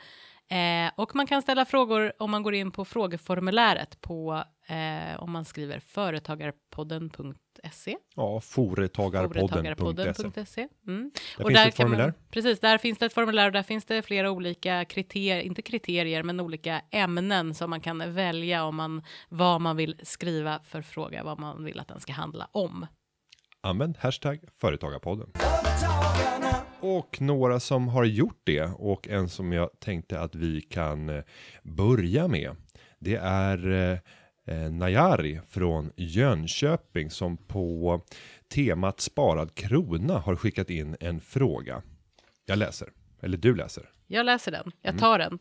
[0.52, 5.32] Eh, och man kan ställa frågor om man går in på frågeformuläret på eh, om
[5.32, 7.98] man skriver företagarpodden.se.
[8.16, 10.68] Ja, företagarpodden.se.
[10.88, 11.12] Mm.
[11.38, 12.14] Där finns det ett kan man- formulär.
[12.32, 16.24] precis, där finns det ett formulär och där finns det flera olika kriterier, inte kriterier,
[16.24, 20.82] men olika ämnen som man kan välja om man vad man vill skriva skriva för
[20.82, 22.88] fråga vad man vill att den ska handla om.
[23.62, 25.32] Använd hashtag företagarpodden.
[25.36, 26.59] Företagarna.
[26.82, 31.24] Och några som har gjort det och en som jag tänkte att vi kan eh,
[31.64, 32.56] börja med.
[33.00, 33.98] Det är eh,
[34.56, 38.02] eh, Najari från Jönköping som på
[38.54, 41.82] temat sparad krona har skickat in en fråga.
[42.46, 42.90] Jag läser,
[43.22, 43.90] eller du läser.
[44.08, 45.40] Jag läser den, jag tar den.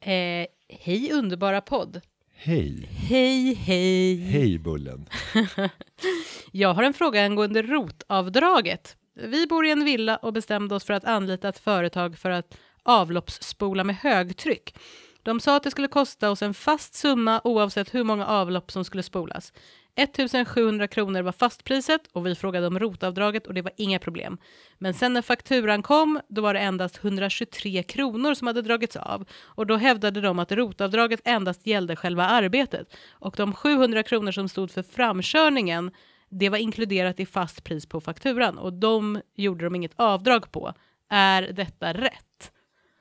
[0.00, 2.00] Eh, hej underbara podd.
[2.40, 4.16] Hej, Hej, hej.
[4.16, 5.08] hej Bullen.
[6.52, 8.97] Jag har en fråga angående rotavdraget.
[9.22, 12.58] Vi bor i en villa och bestämde oss för att anlita ett företag för att
[12.82, 14.74] avloppsspola med högtryck.
[15.22, 18.84] De sa att det skulle kosta oss en fast summa oavsett hur många avlopp som
[18.84, 19.52] skulle spolas.
[19.98, 24.38] 1700 kronor var fastpriset och vi frågade om rotavdraget och det var inga problem.
[24.78, 29.24] Men sen när fakturan kom, då var det endast 123 kronor som hade dragits av
[29.42, 34.48] och då hävdade de att rotavdraget endast gällde själva arbetet och de 700 kronor som
[34.48, 35.90] stod för framkörningen,
[36.28, 40.72] det var inkluderat i fast pris på fakturan och de gjorde de inget avdrag på.
[41.10, 42.52] Är detta rätt?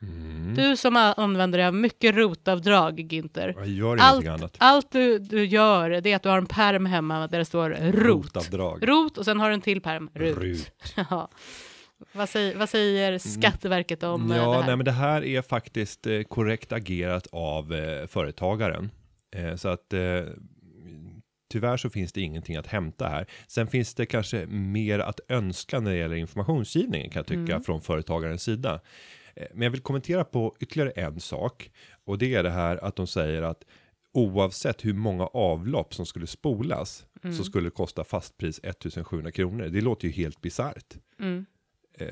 [0.02, 0.54] Mm.
[0.56, 3.54] Du som använder dig av mycket rotavdrag, Günther.
[3.58, 7.28] Jag gör Allt, allt du, du gör det är att du har en perm hemma
[7.28, 7.96] där det står rot.
[7.96, 8.90] Rotavdrag.
[8.90, 10.38] Rot och sen har du en till perm, rut.
[10.38, 10.72] Rut.
[11.10, 11.30] Ja.
[12.12, 14.68] Vad, säger, vad säger Skatteverket om eh, Ja, det här?
[14.68, 18.92] nej, men det här är faktiskt eh, korrekt agerat av eh, företagaren.
[19.58, 19.94] Så att
[21.48, 23.26] tyvärr så finns det ingenting att hämta här.
[23.48, 27.64] Sen finns det kanske mer att önska när det gäller informationsgivningen kan jag tycka Mm.
[27.64, 28.80] från företagarens sida.
[29.36, 31.72] Eh, men jag vill kommentera på ytterligare en sak
[32.06, 33.64] och det är det här att de säger att
[34.14, 37.36] oavsett hur många avlopp som skulle spolas Mm.
[37.36, 39.68] så skulle det kosta fastpris 1700 kronor.
[39.68, 40.94] Det låter ju helt bisarrt.
[41.20, 41.46] Mm.
[42.00, 42.08] Eh,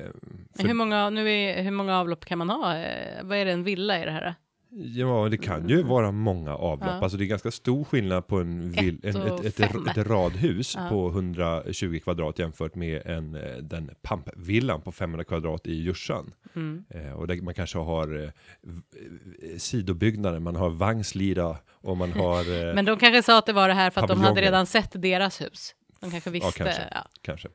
[0.58, 2.76] hur, många, nu är, hur många avlopp kan man ha?
[2.78, 4.34] Eh, vad är det, en villa i det här?
[4.70, 6.88] Ja, det kan ju vara många avlopp.
[6.88, 7.00] Ja.
[7.02, 10.74] Alltså det är ganska stor skillnad på en vill, Ett en, ett, ett, ett, radhus
[10.74, 10.88] Ja.
[10.88, 16.34] på 120 kvadrat jämfört med en, eh, den pampvillan på 500 kvadrat i Djursan.
[16.56, 16.84] Mm.
[16.90, 22.40] Eh, och där man kanske har eh, eh, sidobyggnader, man har vagnslida och man har
[22.68, 24.52] eh, Men de kanske sa att det var det här för att de hade Paviljonger.
[24.52, 25.74] redan sett deras hus.
[26.00, 26.52] De kanske visste.
[26.52, 26.82] kanske.
[26.90, 27.08] ja.
[27.22, 27.48] kanske.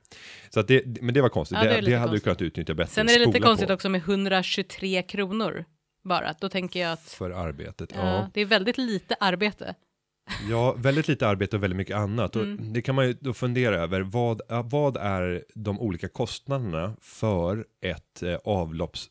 [0.49, 1.57] Så att det, men det var konstigt.
[1.57, 2.91] Ja, det det, det hade du kunnat utnyttja bättre.
[2.91, 5.65] Sen är det lite Spola konstigt på också med 123 kronor
[6.03, 6.35] bara.
[6.39, 7.91] Då tänker jag att För arbetet.
[7.95, 8.29] ja, ja.
[8.33, 9.75] det är väldigt lite arbete.
[10.49, 12.35] Ja, väldigt lite arbete och väldigt mycket annat.
[12.35, 12.73] Och Mm.
[12.73, 14.01] det kan man ju då fundera över.
[14.01, 18.35] Vad, vad är de olika kostnaderna för ett eh,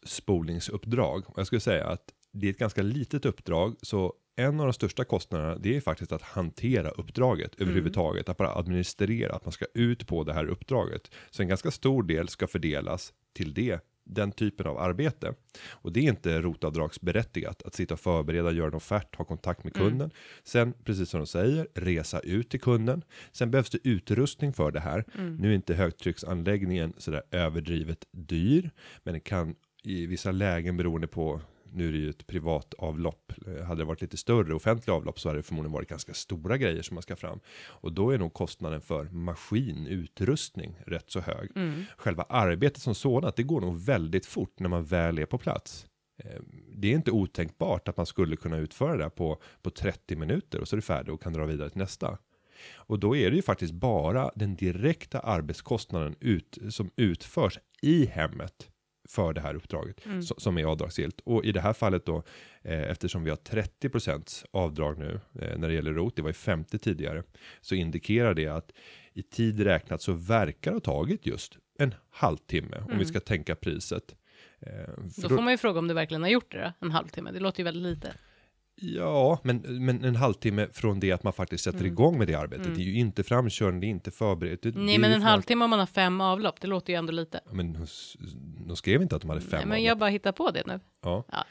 [0.05, 1.25] avloppsspolningsuppdrag?
[1.37, 5.05] Jag skulle säga att det är ett ganska litet uppdrag, så en av de största
[5.05, 7.69] kostnaderna det är faktiskt att hantera uppdraget Mm.
[7.69, 11.11] överhuvudtaget, att bara administrera, att man ska ut på det här uppdraget.
[11.31, 13.81] Så en ganska stor del ska fördelas till det,
[14.15, 15.35] den typen av arbete.
[15.71, 19.75] Och det är inte rotavdragsberättigat att sitta och förbereda, göra en offert, ha kontakt med
[19.75, 20.11] kunden.
[20.45, 23.05] Sen, precis som de säger, resa ut till kunden.
[23.33, 25.05] Sen behövs det utrustning för det här.
[25.39, 28.71] Nu är inte högtrycksanläggningen sådär överdrivet dyr,
[29.03, 31.41] men det kan i vissa lägen beroende på
[31.73, 33.33] nu är det ju ett privat avlopp.
[33.47, 36.57] Eh, Hade det varit lite större offentliga avlopp så hade det förmodligen varit ganska stora
[36.59, 37.41] grejer som man ska fram.
[37.67, 41.51] Och då är nog kostnaden för maskin, utrustning rätt så hög.
[41.97, 45.87] Själva arbetet som sådant, det går nog väldigt fort när man väl är på plats.
[46.25, 46.41] Eh,
[46.77, 50.69] Det är inte otänkbart att man skulle kunna utföra det på, på 30 minuter och
[50.69, 52.19] så är det färdigt och kan dra vidare till nästa.
[52.75, 58.69] Och då är det ju faktiskt bara den direkta arbetskostnaden ut, som utförs i hemmet
[59.11, 61.21] för det här uppdraget so- som är avdragsgillt.
[61.25, 62.23] Och i det här fallet då,
[62.63, 66.35] eh, eftersom vi har 30% avdrag nu eh, när det gäller ROT, det var ju
[66.35, 67.23] 50 tidigare,
[67.61, 68.73] så indikerar det att
[69.13, 73.55] i tid räknat så verkar det ha tagit just en halvtimme om vi ska tänka
[73.55, 74.17] priset.
[74.61, 74.71] Eh,
[75.15, 77.31] för Då får man ju fråga om du verkligen har gjort det då, en halvtimme.
[77.31, 78.15] Det låter ju väldigt lite.
[78.83, 82.75] Ja, men, men en halvtimme från det att man faktiskt sätter igång med det arbetet.
[82.75, 84.63] Det är ju inte framkörning, det är inte förberett.
[84.63, 84.87] Det, det Mm.
[84.87, 87.13] Nej, är men en fram- halvtimme om man har fem avlopp, det låter ju ändå
[87.13, 87.41] lite.
[87.47, 87.87] Ja, Men
[88.67, 89.87] de skrev inte att de hade fem Nej, men avlopp.
[89.89, 90.81] jag bara hittar på det nu.
[91.03, 91.25] Ja.
[91.33, 91.45] Ja.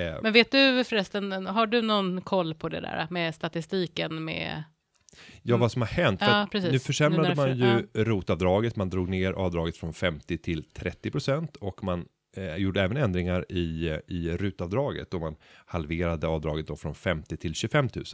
[0.00, 4.62] Eh, Men vet du förresten, har du någon koll på det där med statistiken med...
[5.42, 6.20] ja, vad som har hänt.
[6.20, 6.72] För Ja, precis.
[6.72, 8.76] nu försämrade Nu man det ju rotavdraget.
[8.76, 12.04] Man drog ner avdraget från 50 till 30 procent och man
[12.36, 17.54] eh, gjorde även ändringar i, i rutavdraget då man halverade avdraget då från 50 till
[17.54, 18.04] 25 000.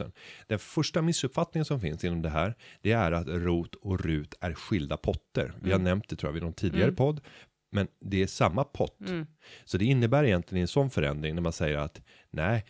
[0.47, 4.53] Den första missuppfattningen som finns inom det här, det är att rot och rut är
[4.53, 5.53] skilda potter.
[5.61, 5.83] Vi har Mm.
[5.89, 7.21] nämnt det tror jag vid någon tidigare podd,
[7.71, 8.99] men det är samma pott.
[9.07, 9.25] Mm.
[9.65, 12.65] Så det innebär egentligen en sån förändring när man säger att nej,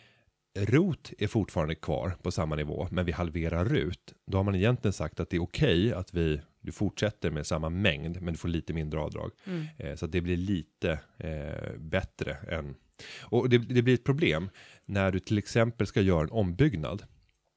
[0.54, 4.14] rot är fortfarande kvar på samma nivå, men vi halverar rut.
[4.26, 7.68] Då har man egentligen sagt att det är okej att vi du fortsätter med samma
[7.68, 9.30] mängd, men du får lite mindre avdrag.
[9.46, 9.66] Mm.
[9.78, 12.74] Eh, så att det blir lite eh, bättre än...
[13.20, 14.50] Och det, det blir ett problem
[14.84, 17.04] när du till exempel ska göra en ombyggnad.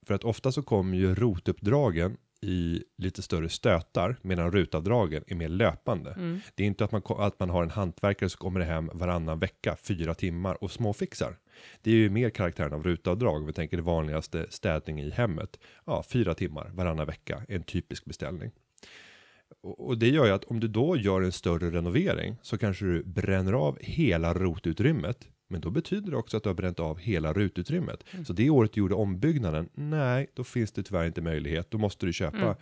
[0.08, 5.50] För att ofta så kommer ju rotuppdragen i lite större stötar medan rutavdragen är mer
[5.50, 6.12] löpande.
[6.12, 6.40] Mm.
[6.56, 9.78] Det är inte att man, att man har en hantverkare som kommer hem varannan vecka,
[9.84, 11.38] fyra timmar och småfixar.
[11.82, 13.36] Det är ju mer karaktären av rutavdrag.
[13.42, 15.60] Om vi tänker det vanligaste städning i hemmet.
[15.86, 18.52] Ja, fyra timmar varannan vecka är en typisk beställning.
[19.62, 23.04] Och det gör ju att om du då gör en större renovering så kanske du
[23.04, 25.28] bränner av hela rotutrymmet.
[25.48, 28.04] Men då betyder det också att du har bränt av hela rututrymmet.
[28.28, 31.72] Så det året du gjorde ombyggnaden, nej, då finns det tyvärr inte möjlighet.
[31.72, 32.56] Då måste du köpa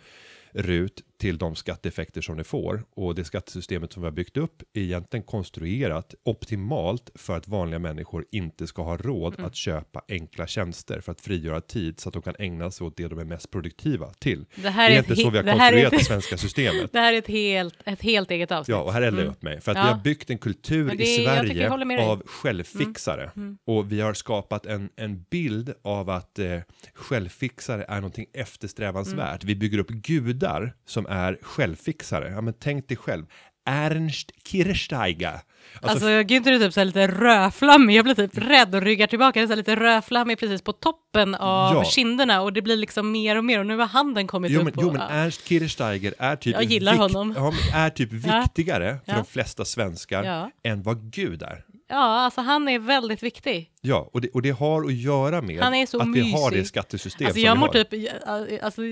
[0.54, 2.84] RUT till de skatteeffekter som det får.
[2.94, 7.78] Och det skattesystemet som vi har byggt upp är egentligen konstruerat optimalt för att vanliga
[7.78, 12.12] människor inte ska ha råd att köpa enkla tjänster för att frigöra tid så att
[12.12, 14.44] de kan ägna sig åt det de är mest produktiva till.
[14.54, 16.36] Det Det här är är inte så vi har det är konstruerat ett- det svenska
[16.38, 16.92] systemet.
[16.92, 18.72] Det här är ett helt, ett helt eget avsnitt.
[18.72, 19.60] Ja, och här eldar jag upp mig.
[19.60, 19.86] För att vi Ja.
[19.94, 23.30] har byggt en kultur det- i Sverige av självfixare.
[23.64, 26.58] Och vi har skapat en, en bild av att eh,
[26.94, 29.42] självfixare är någonting eftersträvansvärt.
[29.42, 29.46] Mm.
[29.46, 30.43] Vi bygger upp gudar
[30.86, 32.30] som är självfixare.
[32.30, 33.24] Ja, men tänk dig själv.
[33.66, 35.32] Ernst Kirchsteiger.
[35.32, 39.40] Alltså, Alltså Günther är typ så lite rödflammig, jag blir typ rädd och ryggar tillbaka.
[39.40, 41.84] Det är så lite rödflammig precis på toppen av Ja.
[41.84, 44.64] kinderna och det blir liksom mer och mer och nu har handen kommit Jo upp.
[44.64, 45.00] men, jo men.
[45.02, 47.34] Ernst Kirchsteiger är typ, Jag gillar honom.
[47.36, 49.16] ja, är typ viktigare för Ja.
[49.16, 51.64] de flesta svenskar än vad Gud är.
[51.94, 53.70] Ja, alltså han är väldigt viktig.
[53.80, 56.58] Ja, och det, och det har att göra med att vi har mysig.
[56.58, 57.84] det skattesystem Alltså som jag vi har.
[57.84, 58.82] typ, alltså,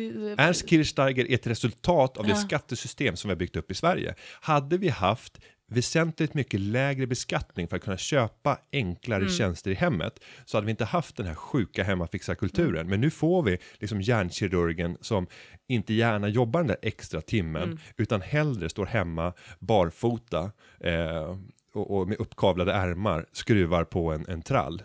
[0.42, 2.36] Ernst Kirchsteiger är ett resultat av det Ja.
[2.36, 4.14] skattesystem som vi har byggt upp i Sverige.
[4.40, 5.38] Hade vi haft
[5.70, 9.32] väsentligt mycket lägre beskattning för att kunna köpa enklare Mm.
[9.32, 12.76] tjänster i hemmet så hade vi inte haft den här sjuka hemmafixarkulturen.
[12.76, 12.86] Mm.
[12.90, 15.26] Men nu får vi liksom hjärnkirurgen som
[15.68, 17.78] inte gärna jobbar den där extra timmen Mm.
[17.96, 21.36] utan hellre står hemma barfota eh,
[21.74, 24.82] och, och med uppkavlade ärmar skruvar på en, en trall.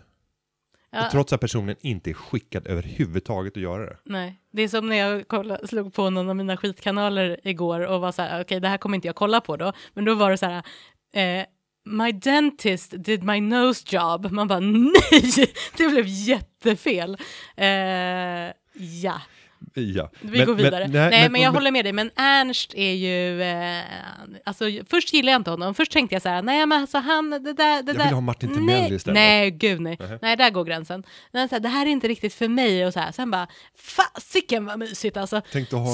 [0.90, 3.96] ja, Trots att personen inte är skickad överhuvudtaget att göra det.
[4.04, 4.40] nej.
[4.50, 8.12] Det är som när jag kolla, slog på någon av mina skitkanaler igår och var
[8.12, 10.38] så här, okej det här kommer inte jag kolla på då, men då var det
[10.38, 10.62] så här,
[11.12, 11.46] eh,
[11.84, 14.32] My dentist did my nose job.
[14.32, 14.92] Man bara nej,
[15.76, 17.16] det blev jättefel.
[17.56, 17.66] Eh,
[19.02, 19.20] ja,
[19.74, 20.10] Ja.
[20.20, 20.88] vi går vidare.
[20.88, 23.82] nej, nej, men, jag håller med dig, men Ernst är ju, eh,
[24.44, 27.30] alltså först gillade jag inte honom, först tänkte jag så här, nej men alltså han,
[27.30, 28.04] det där, det Jag där.
[28.04, 29.14] vill ha Martin Timell istället.
[29.14, 29.96] Nej, gud nej.
[30.00, 30.18] Nähä.
[30.22, 31.04] Nej, där går gränsen.
[31.32, 33.46] Men så här, det här är inte riktigt för mig och så här, sen bara,
[33.78, 35.42] fasiken vad mysigt alltså.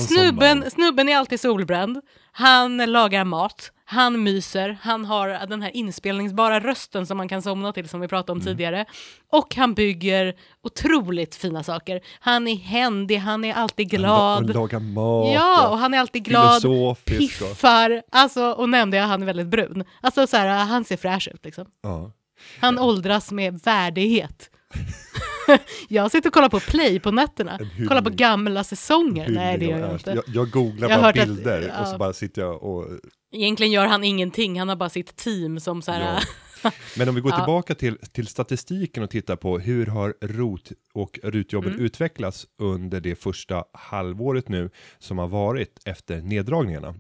[0.09, 2.01] Snubben, snubben är alltid solbränd,
[2.37, 7.73] han lagar mat, han myser, han har den här inspelningsbara rösten som man kan somna
[7.73, 8.47] till som vi pratade om Mm.
[8.47, 8.85] tidigare.
[9.33, 12.01] Och han bygger otroligt fina saker.
[12.21, 14.49] Han är händig, han är alltid glad.
[14.51, 15.33] Och laga mat.
[15.35, 19.47] Ja, och han är alltid glad, Filosofisk piffar, alltså, och nämnde jag han är väldigt
[19.47, 19.85] brun.
[20.01, 21.67] Alltså så här, han ser fräsch ut liksom.
[21.83, 22.11] Ja.
[22.61, 24.51] Han åldras med värdighet.
[25.89, 29.29] jag sitter och kollar på play på nätterna, kollar på gamla säsonger.
[29.29, 30.11] Nej, det gör jag inte.
[30.11, 31.87] Jag, jag googlar Jag bara hört att- bilder och ja.
[31.87, 32.87] så bara sitter jag och...
[33.33, 36.21] Egentligen gör han ingenting, han har bara sitt team som så här...
[36.63, 36.71] Ja.
[36.99, 37.37] Men om vi går Ja.
[37.39, 41.85] tillbaka till, till statistiken och tittar på hur har ROT och RUT-jobben Mm.
[41.85, 46.95] utvecklats under det första halvåret nu som har varit efter neddragningarna.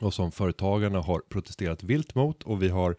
[0.00, 2.96] Och som företagarna har protesterat vilt mot och vi har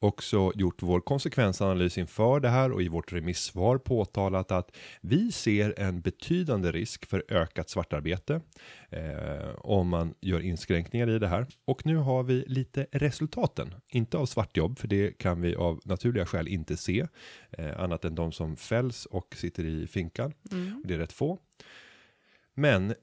[0.00, 5.74] också gjort vår konsekvensanalys inför det här och i vårt remissvar påtalat att vi ser
[5.78, 8.40] en betydande risk för ökat svartarbete
[8.88, 11.46] eh, om man gör inskränkningar i det här.
[11.64, 16.26] Och nu har vi lite resultaten, inte av svartjobb, för det kan vi av naturliga
[16.26, 17.06] skäl inte se,
[17.50, 20.32] eh, annat än de som fälls och sitter i finkan.
[20.82, 21.38] Och det är rätt få.
[22.54, 22.94] Men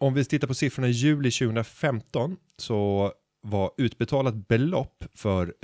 [0.00, 3.12] om vi tittar på siffrorna i juli 2015 så
[3.44, 5.54] var utbetalat belopp för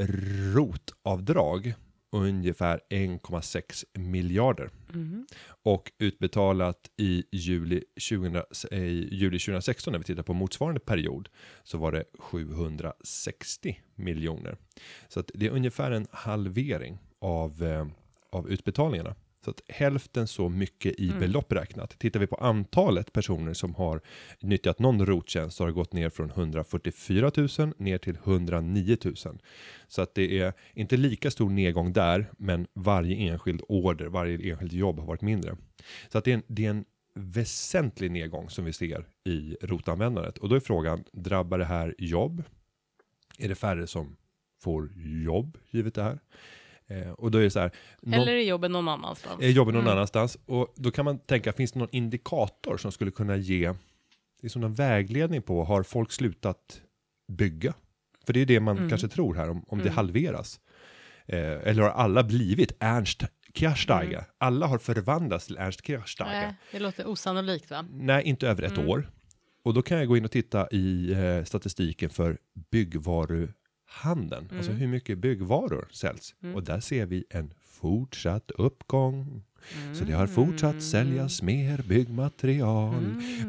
[0.54, 1.74] rotavdrag
[2.12, 4.70] ungefär 1,6 miljarder.
[4.92, 5.26] Mhm.
[5.62, 11.28] Och utbetalat i juli, 2000, i juli 2016 när vi tittar på motsvarande period
[11.64, 14.56] så var det 760 miljoner.
[15.08, 17.86] Så det är ungefär en halvering av, eh,
[18.30, 19.14] av utbetalningarna.
[19.44, 21.98] Så att hälften så mycket i belopp räknat.
[21.98, 24.00] Tittar vi på antalet personer som har
[24.40, 29.14] nyttjat någon rottjänst så har det gått ner från 144 000 ner till 109 000.
[29.88, 34.72] Så att det är inte lika stor nedgång där, men varje enskild order, varje enskilt
[34.72, 35.56] jobb har varit mindre.
[36.08, 40.38] Så att det är en, det är en väsentlig nedgång som vi ser i rotanvändandet.
[40.38, 42.42] Och då är frågan, drabbar det här jobb?
[43.38, 44.16] Är det färre som
[44.62, 44.90] får
[45.24, 46.18] jobb givet det här?
[46.90, 47.70] Eh, och då är det så här,
[48.02, 49.42] någon- Eller är jobben någon annanstans?
[49.42, 49.92] är jobben någon Mm.
[49.96, 50.38] annanstans.
[50.46, 53.74] Och då kan man tänka, finns det någon indikator som skulle kunna ge
[54.42, 56.80] liksom någon vägledning på, har folk slutat
[57.32, 57.74] bygga?
[58.26, 58.88] För det är det man Mm.
[58.88, 59.94] kanske tror här, om, om det Mm.
[59.96, 60.60] halveras.
[61.26, 63.22] Eh, eller har alla blivit Ernst
[63.54, 64.24] Kirchsteiger.
[64.38, 66.32] Alla har förvandlats till Ernst Kirchsteiger.
[66.46, 67.84] Nej, det låter osannolikt va?
[67.92, 69.10] Nej, inte över ett år.
[69.64, 72.38] Och då kan jag gå in och titta i eh, statistiken för
[73.90, 74.48] byggvaruhandeln.
[74.56, 76.34] Alltså hur mycket byggvaror säljs.
[76.54, 79.42] Och där ser vi en fortsatt uppgång.
[79.94, 82.94] Så det har fortsatt säljas mer byggmaterial.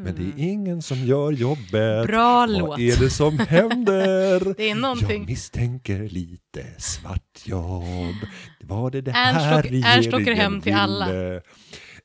[0.04, 2.06] Men det är ingen som gör jobbet.
[2.06, 2.78] Bra Vad låt.
[2.80, 4.54] är det som händer?
[4.56, 5.20] Det är någonting.
[5.20, 8.14] Jag misstänker lite svartjobb.
[8.60, 11.34] Var det det här åker- Ernst åker regeringen hem till alla.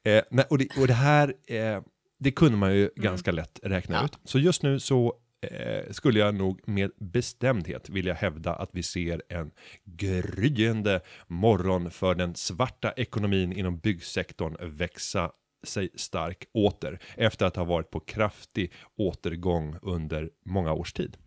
[0.03, 1.81] Eh, och, det, och det här, eh,
[2.19, 4.09] det kunde man ju ganska lätt räkna Mm.
[4.11, 4.17] Ja.
[4.23, 4.29] ut.
[4.29, 9.21] Så just nu så eh, skulle jag nog med bestämdhet vilja hävda att vi ser
[9.29, 9.51] en
[9.83, 15.31] gryende morgon för den svarta ekonomin inom byggsektorn växa
[15.63, 21.17] sig stark åter efter att ha varit på kraftig återgång under många års tid.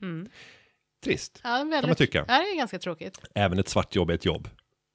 [1.04, 1.40] Trist.
[1.44, 2.24] Ja, väldigt, man tycka.
[2.28, 3.20] Ja, det är ganska tråkigt.
[3.34, 4.48] Även ett svart jobb är ett jobb.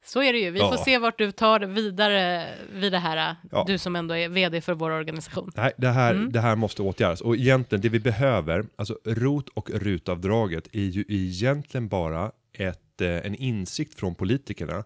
[0.06, 0.51] Så är det ju.
[0.51, 0.72] Vi Ja.
[0.72, 3.36] får se vart du tar vidare vid det här.
[3.51, 3.64] Ja.
[3.68, 5.51] Du som ändå är vd för vår organisation.
[5.56, 6.32] Nej, det här, Mm.
[6.32, 7.22] det här måste åtgärdas.
[7.22, 13.08] Och egentligen det vi behöver, alltså ROT och RUT-avdraget är ju egentligen bara ett, eh,
[13.26, 14.84] en insikt från politikerna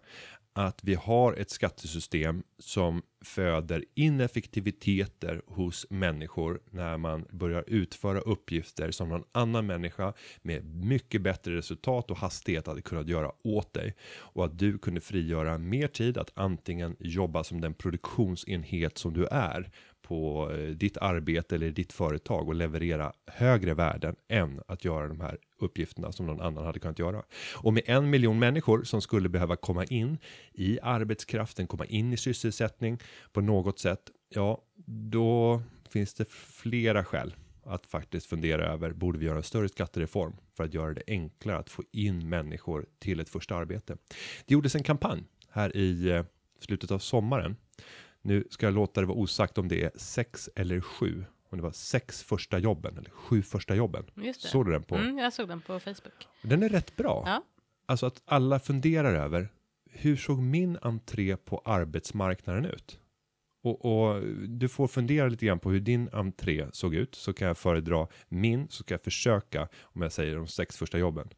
[0.59, 8.91] att vi har ett skattesystem som föder ineffektiviteter hos människor när man börjar utföra uppgifter
[8.91, 13.95] som någon annan människa med mycket bättre resultat och hastighet hade kunnat göra åt dig.
[14.11, 19.25] Och att du kunde frigöra mer tid att antingen jobba som den produktionsenhet som du
[19.25, 19.71] är
[20.09, 25.21] på eh, ditt arbete eller ditt företag och leverera högre värden än att göra de
[25.21, 27.23] här uppgifterna som någon annan hade kunnat göra.
[27.55, 30.17] Och med en miljon människor som skulle behöva komma in
[30.53, 32.99] i arbetskraften, komma in i sysselsättning
[33.33, 39.25] på något sätt, ja, då finns det flera skäl att faktiskt fundera över, borde vi
[39.25, 43.29] göra en större skattereform för att göra det enklare att få in människor till ett
[43.29, 43.97] första arbete?
[44.45, 46.23] Det gjordes en kampanj här i eh,
[46.59, 47.55] slutet av sommaren
[48.21, 51.25] nu ska jag låta det vara osagt om det är sex eller sju.
[51.49, 54.05] Om det var sex första jobben eller sju första jobben.
[54.37, 54.95] Såg du den på?
[54.95, 56.27] Mm, jag såg den på Facebook.
[56.41, 57.23] Den är rätt bra.
[57.25, 57.43] Ja.
[57.85, 59.49] Alltså att alla funderar över
[59.91, 62.99] hur såg min entré på arbetsmarknaden ut?
[63.63, 67.47] Och, och du får fundera lite grann på hur din entré såg ut så kan
[67.47, 71.29] jag föredra min så ska jag försöka om jag säger de sex första jobben.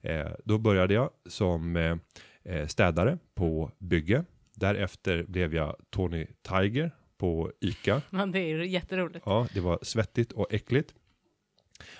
[0.00, 1.96] Eh, då började jag som eh,
[2.44, 4.24] eh, städare på bygge.
[4.56, 8.02] Därefter blev jag Tony Tiger på ICA.
[8.32, 9.22] Det är jätteroligt.
[9.26, 10.94] Ja, det var svettigt och äckligt.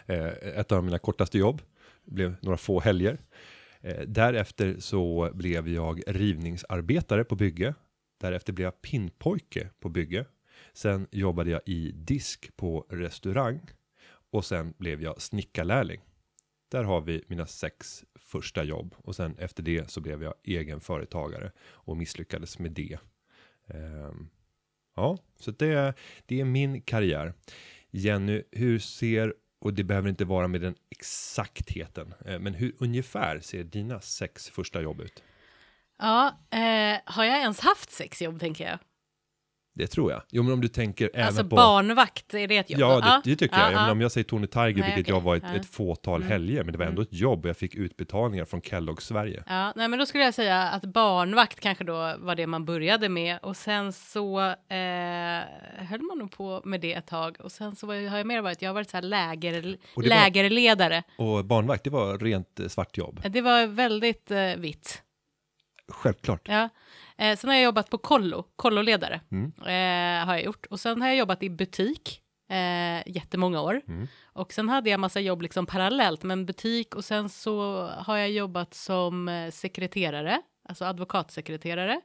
[0.07, 1.63] Eh, ett av mina kortaste jobb.
[2.05, 3.19] Det blev några få helger.
[3.81, 7.75] Eh, därefter så blev jag rivningsarbetare på bygge.
[8.21, 10.25] Därefter blev jag pinnpojke på bygge.
[10.73, 13.61] Sen jobbade jag i disk på restaurang.
[14.31, 16.01] Och sen blev jag snickarlärling.
[16.69, 18.95] Där har vi mina sex första jobb.
[18.99, 21.53] Och sen efter det så blev jag egen företagare.
[21.61, 22.99] Och misslyckades med det.
[23.67, 24.29] Ehm,
[24.97, 25.95] ja, så det,
[26.27, 27.35] det är min karriär.
[27.91, 33.41] Jenny, hur ser, och det behöver inte vara med den exaktheten, eh, men hur ungefär
[33.41, 35.23] ser dina sex första jobb ut?
[35.99, 38.79] Ja, eh, har jag ens haft sex jobb tänker jag?
[39.79, 40.23] Det tror jag.
[40.31, 41.57] Jo, men om du tänker även alltså på...
[41.57, 42.81] barnvakt, är det ett jobb?
[42.81, 43.67] Ja, det, det tycker jag.
[43.67, 45.15] ja, Ja, men om jag säger Tony Tiger, Nej, vilket okej.
[45.15, 45.43] jag var ett.
[45.45, 45.57] Mm.
[45.57, 49.03] ett fåtal helger, men det var ändå ett jobb och jag fick utbetalningar från Kellogg
[49.03, 49.43] Sverige.
[49.47, 53.09] Ja, nej, men då skulle jag säga att barnvakt kanske då var det man började
[53.09, 54.47] med och sen så eh,
[55.89, 58.41] höll man nog på med det ett tag och sen så jag- har jag mer
[58.43, 61.03] varit, jag har varit så här läger, Och det var- lägerledare.
[61.19, 63.21] Och barnvakt, det var rent eh, svart jobb.
[63.29, 65.03] Det var väldigt eh, vitt.
[65.89, 66.49] Självklart.
[66.49, 66.69] Ja.
[67.19, 69.53] Eh, sen har jag jobbat på kollo, kolloledare Mm.
[69.59, 70.67] eh, har jag gjort.
[70.67, 73.81] Och sen har jag jobbat i butik eh, jättemånga år.
[73.89, 74.07] Mm.
[74.33, 78.31] Och sen hade jag massa jobb liksom parallellt, men butik och sen så har jag
[78.31, 82.01] jobbat som eh, sekreterare, alltså advokatsekreterare.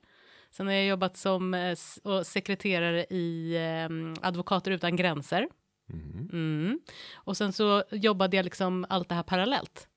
[0.51, 1.75] Sen har jag jobbat som eh,
[2.23, 5.47] sekreterare i eh, Advokater utan gränser.
[5.93, 6.29] Mm.
[6.33, 6.79] Mm.
[7.13, 9.87] Och sen så jobbade jag liksom allt det här parallellt.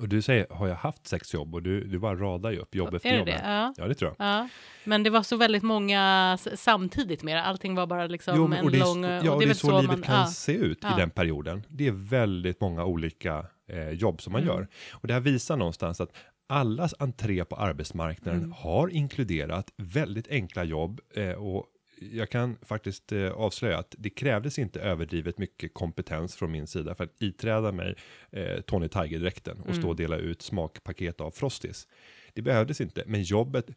[0.00, 1.54] Och du säger, har jag haft sex jobb?
[1.54, 3.26] Och du, du bara radar ju upp jobb efter det jobb.
[3.26, 3.40] det?
[3.44, 3.74] Ja.
[3.76, 4.26] ja, det tror jag.
[4.28, 4.48] Ja,
[4.84, 7.42] men det var så väldigt många samtidigt med det.
[7.42, 9.04] Allting var bara liksom men- en det är, lång...
[9.04, 10.26] så- och ja, och det är väl så, livet man- kan ja.
[10.26, 10.96] se ut Ja.
[10.96, 11.62] i den perioden.
[11.68, 14.54] Det är väldigt många olika eh, jobb som man Mm.
[14.54, 14.68] gör.
[14.92, 16.12] Och det här visar någonstans att
[16.48, 18.52] allas entré på arbetsmarknaden Mm.
[18.52, 21.64] har inkluderat väldigt enkla jobb eh, och
[22.00, 26.94] jag kan faktiskt eh, avslöja att det krävdes inte överdrivet mycket kompetens från min sida
[26.94, 27.94] för att iträda mig
[28.32, 29.78] eh, Tony Tiger-dräkten och Mm.
[29.80, 31.88] stå och dela ut smakpaket av Frosties.
[32.34, 33.70] Det behövdes inte, men jobbet,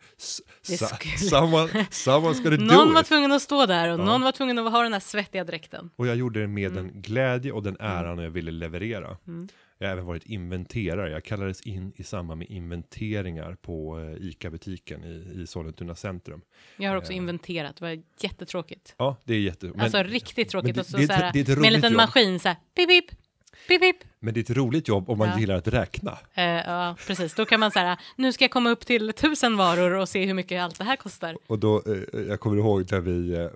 [0.61, 3.07] skulle- someone, someone's gonna do Någon var it.
[3.07, 5.89] tvungen att stå där och någon var tvungen att ha den här svettiga dräkten.
[5.95, 6.84] Och jag gjorde det med Mm.
[6.88, 9.17] den glädje och den äran jag ville leverera.
[9.28, 9.47] Mm.
[9.82, 11.10] Jag har även varit inventerare.
[11.12, 16.42] Jag kallades in i samband med inventeringar på eh, ICA-butiken i, i Sollentuna centrum.
[16.78, 17.18] Jag har också Eh.
[17.18, 18.96] inventerat, det var jättetråkigt.
[18.98, 19.66] Ja, det är jätte...
[19.66, 20.76] Men, alltså riktigt tråkigt.
[20.76, 21.98] det- och så, det så här, det ett med en liten jobb.
[21.98, 23.10] maskin så här, pip, pip,
[23.68, 23.96] pip, pip.
[24.20, 25.40] men det är ett roligt jobb om man Ja.
[25.40, 26.18] gillar att räkna.
[26.34, 27.34] Eh, ja, precis.
[27.36, 30.34] Då kan man säga, nu ska jag komma upp till tusen varor och se hur
[30.34, 31.36] mycket allt det här kostar.
[31.48, 33.48] Och då, eh, jag kommer ihåg när vi, eh,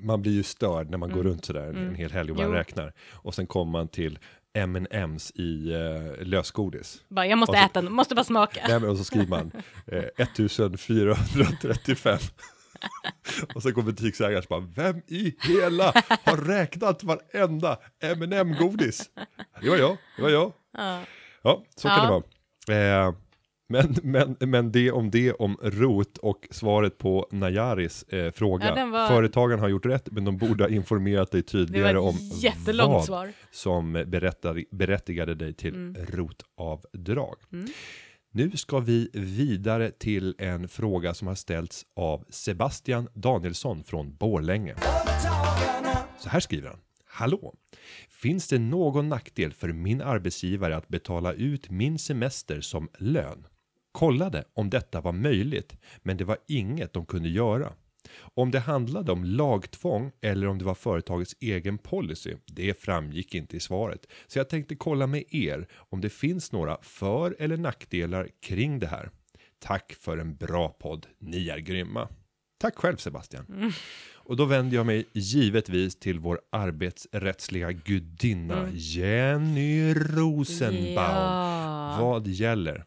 [0.00, 2.42] man blir ju störd när man går runt sådär en, en hel helg och bara
[2.46, 2.54] Mm.
[2.56, 2.58] Jo.
[2.60, 2.92] räknar.
[3.12, 4.18] Och sen kommer man till
[4.54, 7.02] M&M's i eh, lösgodis.
[7.08, 8.60] Bara, jag måste så- äta den, måste bara smaka.
[8.68, 9.52] Nej, men och så skriver man
[9.86, 12.18] eh, 1435.
[13.54, 15.84] och sen går butiksägaren och bara, vem i hela
[16.24, 19.10] har räknat varenda M&M godis
[19.62, 20.52] Det var jag, det var jag.
[20.78, 21.00] Ja.
[21.42, 22.04] Ja, så kan Ja.
[22.04, 22.22] det vara.
[23.08, 23.14] Eh,
[23.68, 28.74] men, men, men det om det om rot och svaret på Najaris eh, fråga.
[28.76, 32.14] Ja, var- Företagen har gjort rätt, men de borde ha informerat dig tydligare om
[32.76, 33.32] vad svar.
[33.50, 35.96] som berättade, berättigade dig till Mm.
[36.06, 37.36] rotavdrag.
[37.52, 37.66] Mm.
[38.36, 44.74] Nu ska vi vidare till en fråga som har ställts av Sebastian Danielsson från Borlänge.
[46.18, 46.78] Så här skriver han.
[47.06, 47.54] Hallå!
[48.10, 53.46] Finns det någon nackdel för min arbetsgivare att betala ut min semester som lön?
[53.94, 57.72] Kollade om detta var möjligt, men det var inget de kunde göra.
[58.34, 63.56] Om det handlade om lagtvång eller om det var företagets egen policy, det framgick inte
[63.56, 64.06] i svaret.
[64.26, 68.86] Så jag tänkte kolla med er om det finns några för eller nackdelar kring det
[68.86, 69.10] här.
[69.58, 72.08] Tack för en bra podd, ni är grymma.
[72.58, 73.72] Tack själv Sebastian.
[74.12, 80.94] Och då vänder jag mig givetvis till vår arbetsrättsliga gudinna Jenny Rosenbaum.
[80.94, 81.96] Ja.
[82.00, 82.84] Vad gäller?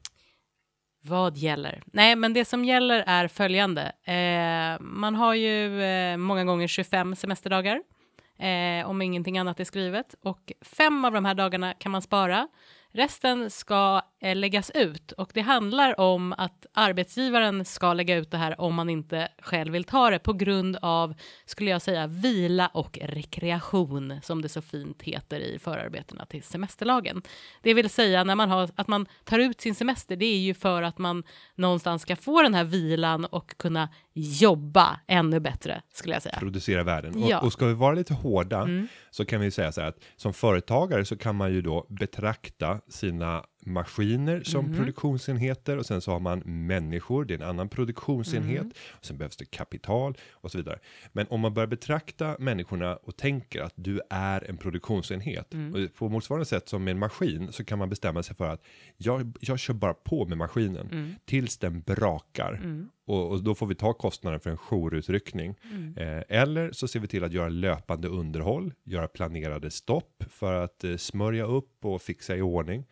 [1.07, 1.83] Vad gäller?
[1.85, 3.91] Nej, men det som gäller är följande.
[4.03, 7.81] Eh, man har ju eh, många gånger 25 semesterdagar,
[8.39, 10.15] eh, om ingenting annat är skrivet.
[10.21, 12.47] Och fem av de här dagarna kan man spara.
[12.91, 18.37] Resten ska eh, läggas ut och det handlar om att arbetsgivaren ska lägga ut det
[18.37, 21.13] här om man inte själv vill ta det på grund av,
[21.45, 27.21] skulle jag säga, vila och rekreation som det så fint heter i förarbetena till semesterlagen.
[27.61, 30.53] Det vill säga när man har, att man tar ut sin semester, det är ju
[30.53, 31.23] för att man
[31.55, 36.35] någonstans ska få den här vilan och kunna jobba ännu bättre, skulle jag säga.
[36.39, 37.27] producera värden.
[37.27, 37.39] Ja.
[37.39, 38.87] Och, och ska vi vara lite hårda Mm.
[39.11, 42.76] så kan vi säga så här att som företagare så kan man ju då betrakta
[42.87, 44.75] sina maskiner som Mhm.
[44.77, 48.71] produktionsenheter och sen så har man människor, det är en annan produktionsenhet Mm.
[48.91, 50.79] och sen behövs det kapital och så vidare.
[51.13, 55.73] Men om man börjar betrakta människorna och tänker att du är en produktionsenhet Mm.
[55.85, 58.63] och på motsvarande sätt som med en maskin så kan man bestämma sig för att
[58.97, 61.13] jag, jag kör bara på med maskinen Mm.
[61.25, 62.89] tills den brakar Mm.
[63.05, 65.55] och, och då får vi ta kostnaden för en jourutryckning.
[65.71, 65.93] Mm.
[65.97, 70.83] Eh, eller så ser vi till att göra löpande underhåll, göra planerade stopp för att
[70.83, 72.85] eh, smörja upp och fixa i ordning.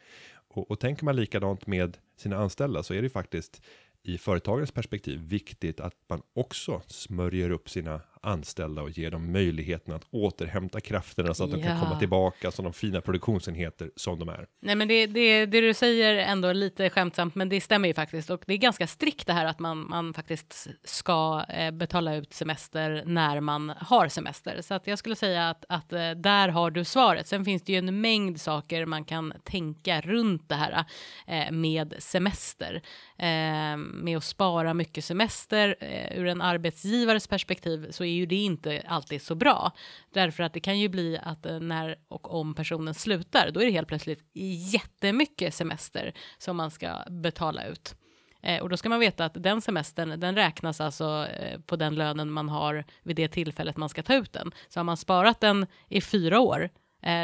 [0.58, 3.62] Och, och tänker man likadant med sina anställda så är det faktiskt
[4.03, 9.93] i företagens perspektiv viktigt att man också smörjer upp sina anställda och ger dem möjligheten
[9.93, 11.84] att återhämta krafterna så att de kan Ja.
[11.84, 14.45] komma tillbaka som de fina produktionsenheter som de är.
[14.61, 18.30] Nej, men det, det, det du säger ändå lite skämtsamt, men det stämmer ju faktiskt.
[18.30, 22.34] Och det är ganska strikt det här att man, man faktiskt ska eh, betala ut
[22.34, 24.61] semester när man har semester.
[24.61, 27.28] Så att jag skulle säga att, att eh, där har du svaret.
[27.28, 30.86] Sen finns det ju en mängd saker man kan tänka runt det här
[31.28, 32.82] eh, med semester.
[33.78, 35.76] Med att spara mycket semester
[36.15, 39.72] ur en arbetsgivares perspektiv så är ju det inte alltid så bra.
[40.13, 43.66] Därför att det kan ju bli att eh, när och om personen slutar, då är
[43.66, 44.30] det helt plötsligt
[44.74, 47.95] jättemycket semester som man ska betala ut.
[48.45, 51.95] Eh, och då ska man veta att den semestern, den räknas alltså eh, på den
[51.95, 54.51] lönen man har vid det tillfället man ska ta ut den.
[54.70, 56.70] Så har man sparat den i fyra år,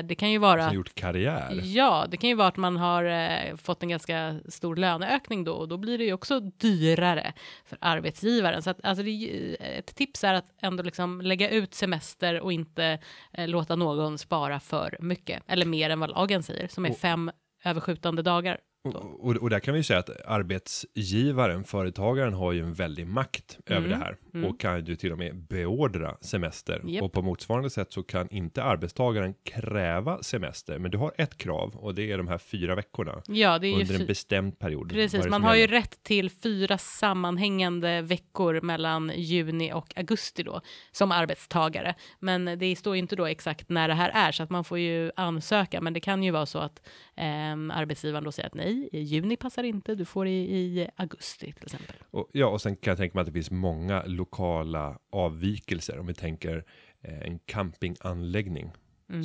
[0.04, 0.66] det kan ju vara...
[0.68, 1.62] Som gjort karriär.
[1.64, 5.54] Ja, det kan ju vara att man har eh, fått en ganska stor löneökning då
[5.54, 7.34] och då blir det ju också dyrare
[7.66, 8.62] för arbetsgivaren.
[8.62, 12.54] Så att, alltså det, ju- ett tips är att ändå liksom lägga ut semester och
[12.54, 13.00] inte
[13.34, 16.98] eh, låta någon spara för mycket eller mer än vad lagen säger som är Och-
[16.98, 17.32] fem
[17.66, 18.58] överskjutande dagar.
[18.84, 23.08] Och, och, och där kan vi ju säga att arbetsgivaren, företagaren har ju en väldig
[23.08, 24.50] makt över det här mm.
[24.50, 26.82] och kan ju till och med beordra semester.
[26.86, 27.04] Japp.
[27.04, 31.76] Och på motsvarande sätt så kan inte arbetstagaren kräva semester, men du har ett krav
[31.76, 34.90] och det är de här fyra veckorna Ja, det är under en bestämd period.
[34.90, 40.62] Precis, man har ju rätt till fyra sammanhängande veckor mellan juni och augusti då
[40.92, 41.96] som arbetstagare.
[42.20, 44.80] Men det står ju inte då exakt när det här är så att man får
[44.80, 45.82] ju ansöka.
[45.82, 46.82] Men det kan ju vara så att
[47.22, 50.88] Um, arbetsgivaren då säger att nej, nej, i juni passar inte, du får i, i
[50.95, 51.95] augusti till exempel.
[52.11, 55.99] Och, ja, och sen kan jag tänka mig att det finns många lokala avvikelser.
[55.99, 56.65] Om vi tänker
[57.01, 58.72] eh, en campinganläggning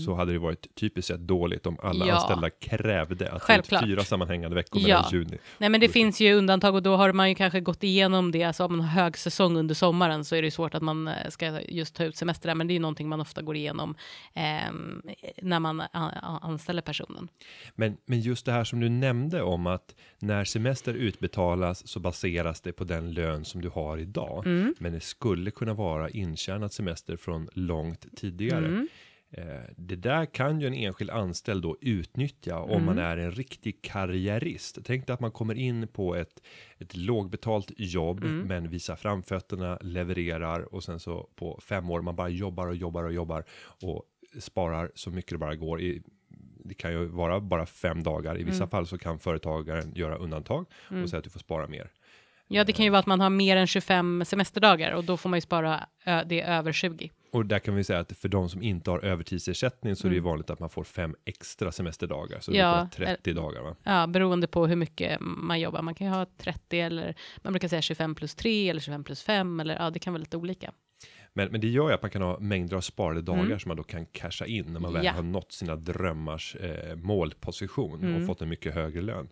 [0.07, 2.09] så hade det varit typiskt sett dåligt om alla Mm.
[2.09, 2.15] Ja.
[2.15, 3.81] anställda krävde att Självklart.
[3.83, 4.89] det är fyra sammanhängande veckor Ja.
[4.89, 5.39] mellan juni.
[5.59, 8.43] Nej men det finns ju undantag och då har man ju kanske gått igenom det,
[8.45, 11.61] alltså om man har högsäsong under sommaren så är det svårt att man eh, ska
[11.61, 13.95] just ta ut semester där, men det är ju någonting man ofta går igenom
[14.35, 15.03] ehm,
[15.43, 15.83] när man
[16.43, 17.29] anställer personen.
[17.75, 22.61] Men, men just det här som du nämnde om att när semester utbetalas så baseras
[22.61, 24.47] det på den lön som du har idag.
[24.47, 24.75] Mm.
[24.79, 28.67] Men det skulle kunna vara intjänat semester från långt tidigare.
[28.67, 28.89] Mm.
[29.31, 29.45] Eh,
[29.77, 34.79] Det där kan ju en enskild anställd då utnyttja om man är en riktig karriärist.
[34.85, 36.43] Tänk dig att man kommer in på ett,
[36.79, 42.29] ett lågbetalt jobb men visar framfötterna, levererar och sen så på fem år man bara
[42.29, 43.45] jobbar och jobbar och jobbar
[43.83, 44.03] och
[44.39, 45.81] sparar så mycket det bara går.
[45.81, 46.03] I,
[46.65, 48.39] det kan ju vara bara fem dagar.
[48.41, 50.67] I vissa fall så kan företagaren göra undantag
[51.03, 51.91] och säga att du får spara mer.
[52.49, 55.29] Ja, det kan ju vara att man har mer än 25 semesterdagar och då får
[55.29, 55.87] man ju spara
[56.27, 57.11] det över 20.
[57.37, 60.15] Och där kan vi säga att för de som inte har övertidsersättning så är det
[60.15, 62.41] ju vanligt att man får fem extra semesterdagar.
[62.41, 62.71] Så det Mm.
[62.71, 63.77] Ja, är bara 30 dagar va?
[63.83, 65.83] Ja, beroende på hur mycket man jobbar.
[65.83, 69.23] Man kan ju ha 30 eller man brukar säga 25 plus 3 eller 25 plus
[69.23, 70.73] 5 eller ja, det kan vara lite olika.
[71.35, 73.77] Men, men det gör ju att man kan ha mängder av sparade dagar som man
[73.77, 75.07] då kan casha in när man väl Mm.
[75.07, 75.13] Ja.
[75.13, 78.21] har nått sina drömmars eh, målposition Mm.
[78.21, 79.29] och fått en mycket högre lön.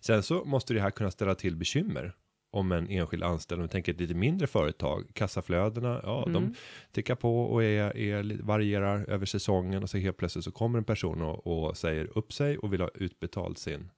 [0.00, 2.12] Sen så måste det här kunna ställa till bekymmer
[2.56, 6.32] om en enskild anställd, om vi tänker ett lite mindre företag, kassaflödena, ja, Mm.
[6.32, 6.54] de
[6.92, 10.84] tickar på och är, är, varierar över säsongen och så helt plötsligt så kommer en
[10.84, 13.88] person och, och säger upp sig och vill ha utbetalt sin,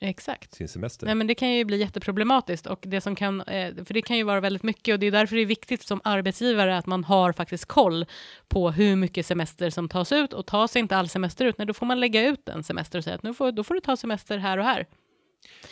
[0.00, 0.54] Exakt.
[0.54, 1.06] sin semester.
[1.06, 4.16] Nej, men det kan ju bli jätteproblematiskt och det som kan, eh, för det kan
[4.16, 7.04] ju vara väldigt mycket och det är därför det är viktigt som arbetsgivare att man
[7.04, 8.06] har faktiskt koll
[8.48, 11.74] på hur mycket semester som tas ut och tas inte all semester ut, nej, då
[11.74, 13.96] får man lägga ut en semester och säga att nu får, då får du ta
[13.96, 14.86] semester här och här.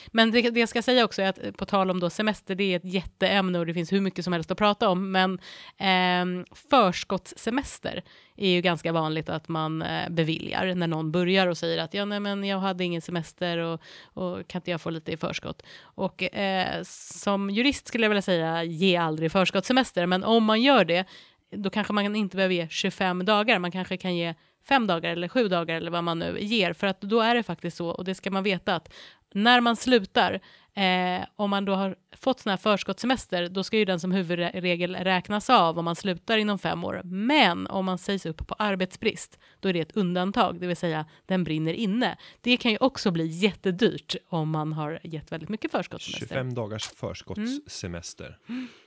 [0.07, 2.55] Men det, det jag ska säga också är att eh, på tal om då semester,
[2.55, 5.39] det är ett jätteämne och det finns hur mycket som helst att prata om, men
[5.79, 8.03] eh, förskottssemester
[8.37, 12.05] är ju ganska vanligt att man eh, beviljar när någon börjar och säger att ja,
[12.05, 15.63] nej, men jag hade ingen semester och, och kan inte jag få lite i förskott?
[15.83, 20.85] Och eh, som jurist skulle jag vilja säga ge aldrig förskottssemester, men om man gör
[20.85, 21.05] det,
[21.51, 24.35] då kanske man inte behöver ge 25 dagar, man kanske kan ge
[24.69, 27.43] fem dagar eller sju dagar eller vad man nu ger, för att då är det
[27.43, 28.93] faktiskt så, och det ska man veta att
[29.35, 30.41] när man slutar,
[30.75, 34.97] eh, om man då har fått sån här förskottssemester, då ska ju den som huvudregel
[34.97, 37.01] räknas av om man slutar inom fem år.
[37.05, 41.07] Men om man sägs upp på arbetsbrist, då är det ett undantag, det vill säga
[41.27, 42.17] den brinner inne.
[42.41, 46.27] Det kan ju också bli jättedyrt om man har gett väldigt mycket förskottssemester.
[46.27, 48.39] 25 dagars förskottssemester.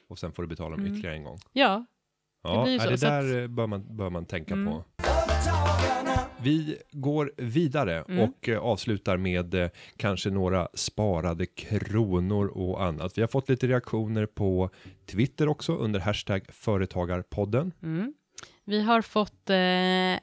[0.10, 1.40] Och sen får du betala dem ytterligare en gång.
[1.54, 1.86] Ja,
[2.46, 4.54] Ja, blir ju det, så, det så att- där eh, bör man, bör man tänka
[4.54, 4.66] Mm.
[4.74, 4.84] på.
[6.44, 8.20] Vi går vidare Mm.
[8.20, 13.18] och eh, avslutar med eh, kanske några sparade kronor och annat.
[13.18, 14.70] Vi har fått lite reaktioner på
[15.06, 17.72] Twitter också under hashtag företagarpodden.
[17.84, 18.14] Mm.
[18.66, 20.20] Vi har fått eh,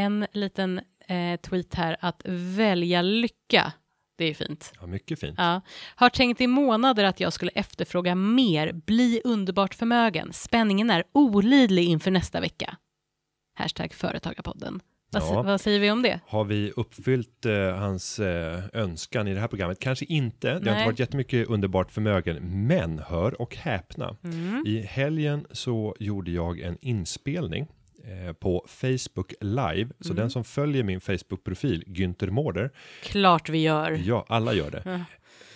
[0.00, 3.72] en liten eh, tweet här att välja lycka.
[4.16, 4.72] Det är fint.
[4.80, 5.34] Ja, mycket fint.
[5.38, 5.60] Ja.
[5.94, 10.32] Har tänkt i månader att jag skulle efterfråga mer, bli underbart förmögen.
[10.32, 12.76] Spänningen är olidlig inför nästa vecka.
[13.54, 14.80] Hashtag företagarpodden.
[15.12, 15.42] Ja.
[15.42, 16.20] vad säger vi om det?
[16.26, 19.78] Har vi uppfyllt eh, hans eh, önskan i det här programmet?
[19.80, 20.46] Kanske inte.
[20.48, 20.74] Det har Nej.
[20.74, 22.66] inte varit jättemycket underbart förmögen.
[22.66, 24.16] Men hör och häpna.
[24.24, 24.64] Mm.
[24.66, 27.66] I helgen så gjorde jag en inspelning
[28.04, 29.90] eh, på Facebook live.
[30.00, 30.16] Så Mm.
[30.16, 32.70] den som följer min Facebook-profil, Günther Mårder,
[33.02, 34.00] Klart vi gör.
[34.04, 35.04] ja, alla gör det.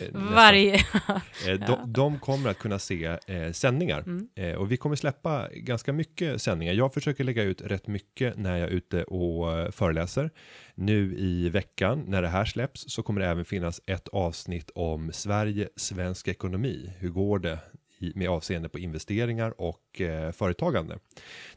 [0.01, 0.07] Eh.
[0.13, 0.75] Varje...
[0.75, 4.29] Eh, de, de kommer att kunna se eh, sändningar Mm.
[4.35, 6.73] eh, och vi kommer släppa ganska mycket sändningar.
[6.75, 10.31] Jag försöker lägga ut rätt mycket när jag är ute och föreläser.
[10.75, 15.11] Nu i veckan när det här släpps så kommer det även finnas ett avsnitt om
[15.13, 16.93] Sverige, svensk ekonomi.
[16.99, 17.59] Hur går det
[17.99, 20.99] i, med avseende på investeringar och eh, företagande?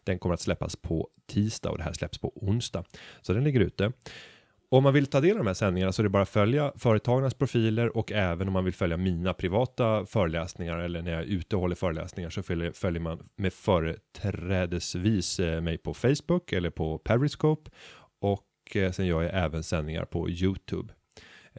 [0.03, 2.83] Den kommer att släppas på tisdag och det här släpps på onsdag.
[3.21, 3.91] Så den ligger ute.
[4.71, 6.73] Om man vill ta del av de här sändningarna så är det bara att följa
[6.75, 11.25] företagarnas profiler och även om man vill följa mina privata föreläsningar eller när jag är
[11.25, 16.69] ute och håller föreläsningar så följer, följer man med företrädesvis eh, mig på Facebook eller
[16.69, 17.71] på Periscope
[18.21, 20.93] och eh, sen gör jag även sändningar på YouTube.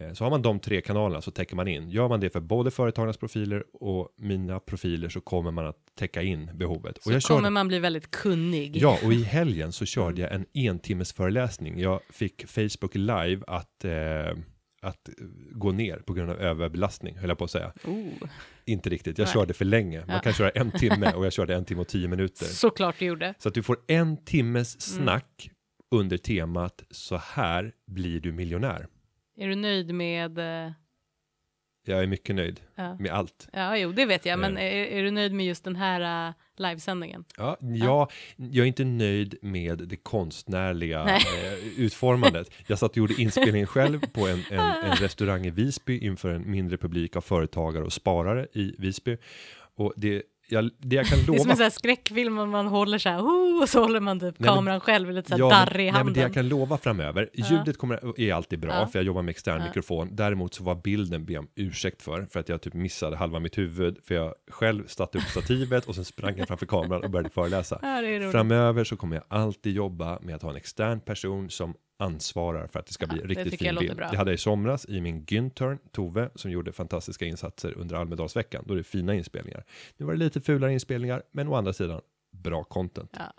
[0.01, 1.91] Eh, Så har man de tre kanalerna så täcker man in.
[1.91, 6.23] Gör man det för både företagarnas profiler och mina profiler så kommer man att täcka
[6.23, 6.97] in behovet.
[6.97, 8.77] Och Så jag kommer körde- man bli väldigt kunnig.
[8.77, 11.81] Ja, och i helgen så körde jag en entimmes föreläsning.
[11.81, 14.39] Jag fick Facebook live att, eh,
[14.83, 15.09] att
[15.53, 17.73] gå ner på grund av överbelastning, höll jag på att säga.
[17.85, 18.29] Oh.
[18.67, 19.33] Inte riktigt, jag Nej.
[19.35, 19.99] körde för länge.
[20.07, 20.21] Man Ja.
[20.21, 22.45] kan köra en timme och jag körde en timme och tio minuter.
[22.45, 23.35] Såklart du gjorde.
[23.39, 25.05] Så att du får en timmes Mm.
[25.05, 25.51] snack
[25.95, 28.87] under temat så här blir du miljonär.
[29.41, 30.73] Är du nöjd med eh,
[31.87, 32.97] Jag är mycket nöjd Ja.
[32.99, 33.49] med allt.
[33.53, 34.63] Ja, jo, det vet jag, men Eh.
[34.65, 37.25] är, är du nöjd med just den här uh, livesändningen?
[37.37, 42.51] Ja, jag, jag är inte nöjd med det konstnärliga eh, utformandet.
[42.67, 46.51] Jag satt och gjorde inspelningen själv på en, en, en restaurang i Visby inför en
[46.51, 49.17] mindre publik av företagare och sparare i Visby.
[49.75, 50.23] Och det
[50.53, 53.09] jag, det jag kan Det är som lova en sån här skräckfilm man håller så
[53.09, 55.49] här, oh, och så håller man typ Nej, men- kameran själv lite så här Ja,
[55.49, 56.07] men- darrig i nej, handen.
[56.07, 58.87] men det jag kan lova framöver, ljudet kommer, är alltid bra, Ja.
[58.87, 60.09] för jag jobbar med extern mikrofon.
[60.13, 63.59] Däremot så var bilden be om ursäkt för, för att jag typ missade halva mitt
[63.59, 67.31] huvud, för jag själv satte upp stativet och sen sprang jag framför kameran och började
[67.31, 67.79] föreläsa.
[68.33, 72.79] Framöver så kommer jag alltid jobba med att ha en extern person som ansvarar för
[72.79, 73.97] att det ska bli Ja, riktigt fin bild.
[73.97, 74.09] bra.
[74.11, 78.65] Det hade jag i somras i min Güntern, Tove, som gjorde fantastiska insatser under Almedalsveckan.
[78.67, 79.65] Då är det fina inspelningar.
[79.97, 82.01] Nu var det lite fulare inspelningar, men å andra sidan
[82.31, 83.11] bra content.
[83.19, 83.33] Ja.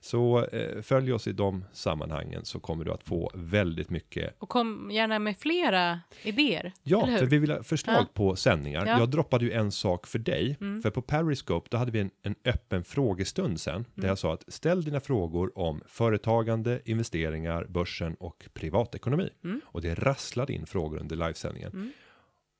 [0.00, 4.34] Så eh, följ oss i de sammanhangen så kommer du att få väldigt mycket.
[4.38, 6.72] Och kom gärna med flera idéer.
[6.82, 8.06] Ja, för vi vill ha förslag Ja.
[8.14, 8.86] på sändningar.
[8.86, 8.98] Ja.
[8.98, 10.82] Jag droppade ju en sak för dig, Mm.
[10.82, 13.84] för på Periscope då hade vi en, en öppen frågestund sen, Mm.
[13.94, 19.30] där jag sa att ställ dina frågor om företagande, investeringar, börsen och privatekonomi.
[19.44, 19.60] Mm.
[19.64, 21.72] Och det rasslade in frågor under livesändningen.
[21.72, 21.92] Mm.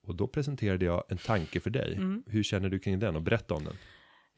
[0.07, 1.95] Och då presenterade jag en tanke för dig.
[1.97, 2.23] Mm.
[2.27, 3.75] Hur känner du kring den och berätta om den?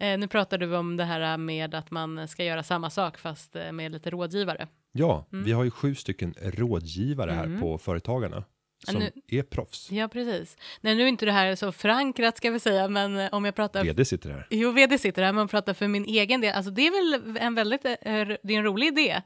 [0.03, 3.57] Eh, nu pratar du om det här med att man ska göra samma sak fast
[3.57, 4.69] eh, med lite rådgivare.
[4.93, 5.45] Ja, Mm.
[5.45, 7.61] vi har ju sju stycken rådgivare här Mm.
[7.61, 8.45] på Företagarna
[8.87, 9.91] som nu- är proffs.
[9.91, 10.57] Ja, precis.
[10.81, 13.55] Nej, nu är inte det här så förankrat ska vi säga, men eh, om jag
[13.55, 13.85] pratar...
[13.85, 14.47] VD sitter här.
[14.51, 16.55] Jo, vd sitter här, men pratar för min egen del.
[16.55, 16.91] Alltså det är
[17.23, 19.23] väl en väldigt, eh, det är en rolig idé.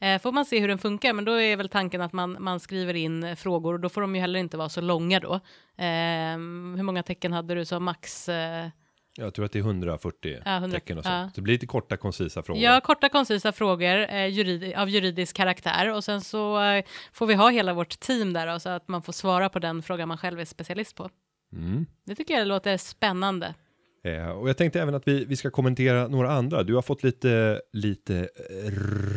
[0.00, 2.60] Eh, får man se hur den funkar, men då är väl tanken att man, man
[2.60, 5.34] skriver in frågor och då får de ju heller inte vara så långa då.
[5.76, 6.36] Eh,
[6.76, 8.28] hur många tecken hade du som max?
[8.28, 8.66] Eh,
[9.20, 11.10] Jag tror att det är 140 Ja, 100 tecken och så.
[11.10, 11.28] ja.
[11.28, 12.62] Så det blir lite korta koncisa frågor.
[12.62, 17.34] Ja, korta koncisa frågor eh, jurid, av juridisk karaktär och sen så eh, får vi
[17.34, 20.18] ha hela vårt team där och så att man får svara på den fråga man
[20.18, 21.10] själv är specialist på.
[21.52, 21.86] Mm.
[22.06, 23.54] Det tycker jag låter spännande.
[24.04, 26.62] Eh, och jag tänkte även att vi, vi ska kommentera några andra.
[26.62, 28.28] Du har fått lite, lite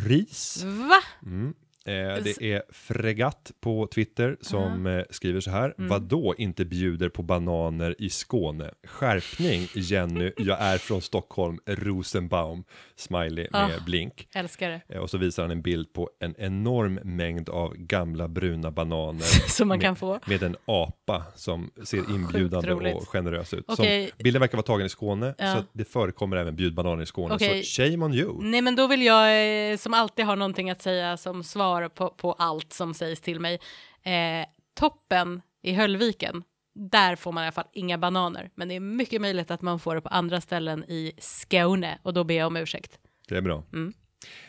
[0.06, 0.62] ris.
[0.64, 1.02] Va?
[1.26, 1.54] Mm.
[1.86, 1.92] Eh,
[2.24, 5.74] det är Fregatt på Twitter som eh, skriver så här.
[5.78, 5.88] Mm.
[5.88, 8.70] Vadå inte bjuder på bananer i Skåne?
[8.86, 12.64] Skärpning Jenny, jag är från Stockholm, Rosenbaum,
[12.96, 13.84] smiley med Ah.
[13.86, 14.28] blink.
[14.34, 14.80] Älskar det.
[14.94, 19.20] Eh, och så visar han en bild på en enorm mängd av gamla bruna bananer
[19.48, 20.18] Som man med, kan få.
[20.26, 23.64] med en apa som ser inbjudande och generös ut.
[23.68, 24.08] Okej.
[24.08, 25.54] Som, bilden verkar vara tagen i Skåne, Ja.
[25.56, 27.34] så det förekommer även bjudbananer i Skåne.
[27.34, 27.62] Okej.
[27.64, 28.38] Så shame on you.
[28.42, 32.32] Nej, men då vill jag, som alltid har någonting att säga som svar på, på
[32.32, 33.60] allt som sägs till mig.
[34.02, 36.44] Eh, toppen i Höllviken,
[36.74, 38.50] där får man i alla fall inga bananer.
[38.54, 42.14] Men det är mycket möjligt att man får det på andra ställen i Skåne och
[42.14, 42.98] då ber jag om ursäkt.
[43.28, 43.62] Det är bra.
[43.72, 43.92] Mm.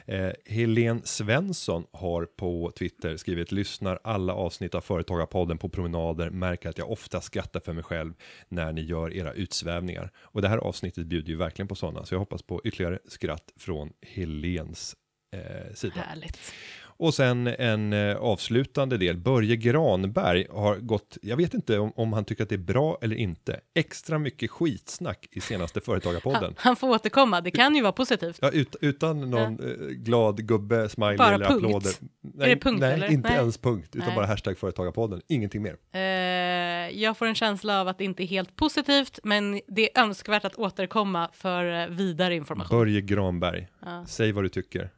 [0.06, 6.70] Eh, Helene Svensson har på Twitter skrivit lyssnar alla avsnitt av Företagarpodden på promenader, märker
[6.70, 8.14] att jag ofta skrattar för mig själv
[8.50, 10.12] när ni gör era utsvävningar.
[10.18, 13.54] Och det här avsnittet bjuder ju verkligen på sådana, så jag hoppas på ytterligare skratt
[13.58, 14.96] från Helens
[15.34, 15.96] eh, sida.
[15.96, 16.54] Härligt.
[16.98, 19.18] Och sen en eh, avslutande del.
[19.18, 22.98] Börje Granberg har gått, jag vet inte om, om han tycker att det är bra
[23.02, 26.44] eller inte, extra mycket skitsnack i senaste Företagarpodden.
[26.44, 28.40] Han, han får återkomma, det kan ju vara positivt.
[28.42, 31.66] Ja, ut, utan någon eh, glad gubbe, smiley Bara eller punkt.
[31.66, 31.92] applåder.
[32.22, 33.12] Nej, det punkt, nej eller?
[33.12, 33.38] inte Nej.
[33.38, 34.16] ens punkt, utan Nej.
[34.16, 35.76] bara hashtag Företagarpodden, ingenting mer.
[35.92, 36.02] Eh,
[37.02, 40.46] jag får en känsla av att det inte är helt positivt, men det är önskvärt
[40.46, 42.78] att återkomma för vidare information.
[42.80, 44.06] Börje Granberg, Ja.
[44.08, 44.90] säg vad du tycker.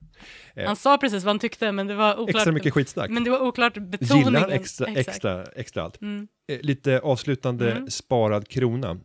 [0.56, 2.36] Eh, Han sa precis vad han tyckte, men det var oklart.
[2.36, 3.10] extra mycket skitsnack.
[3.10, 4.26] Men det var oklart betoningen.
[4.28, 5.08] Gillar han extra, Exakt.
[5.10, 6.02] extra, extra allt.
[6.02, 6.28] Mm.
[6.52, 7.90] Eh, lite avslutande Mm.
[7.90, 8.98] sparad krona.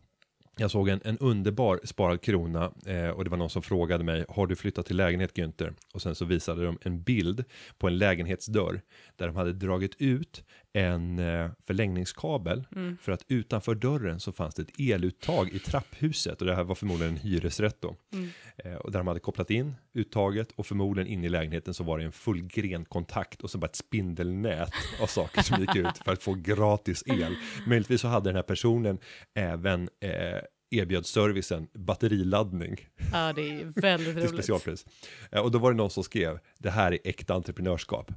[0.57, 4.25] Jag såg en, en underbar sparad krona eh, och det var någon som frågade mig,
[4.29, 5.73] har du flyttat till lägenhet Günther?
[5.93, 7.43] Och sen så visade de en bild
[7.77, 8.81] på en lägenhetsdörr
[9.15, 10.43] där de hade dragit ut
[10.73, 12.97] en eh, förlängningskabel Mm.
[13.01, 16.75] för att utanför dörren så fanns det ett eluttag i trapphuset och det här var
[16.75, 17.95] förmodligen en hyresrätt då.
[18.13, 18.29] Mm.
[18.57, 21.97] Eh, och där de hade kopplat in uttaget och förmodligen in i lägenheten så var
[21.99, 26.11] det en full grenkontakt och så bara ett spindelnät av saker som gick ut för
[26.13, 27.35] att få gratis el.
[27.67, 28.97] Möjligtvis så hade den här personen
[29.35, 30.39] även eh,
[30.73, 34.29] erbjöd servicen batteriladdning Ja, det är väldigt till roligt.
[34.33, 34.85] specialpris.
[35.31, 38.11] Eh, och då var det någon som skrev, det här är äkta entreprenörskap.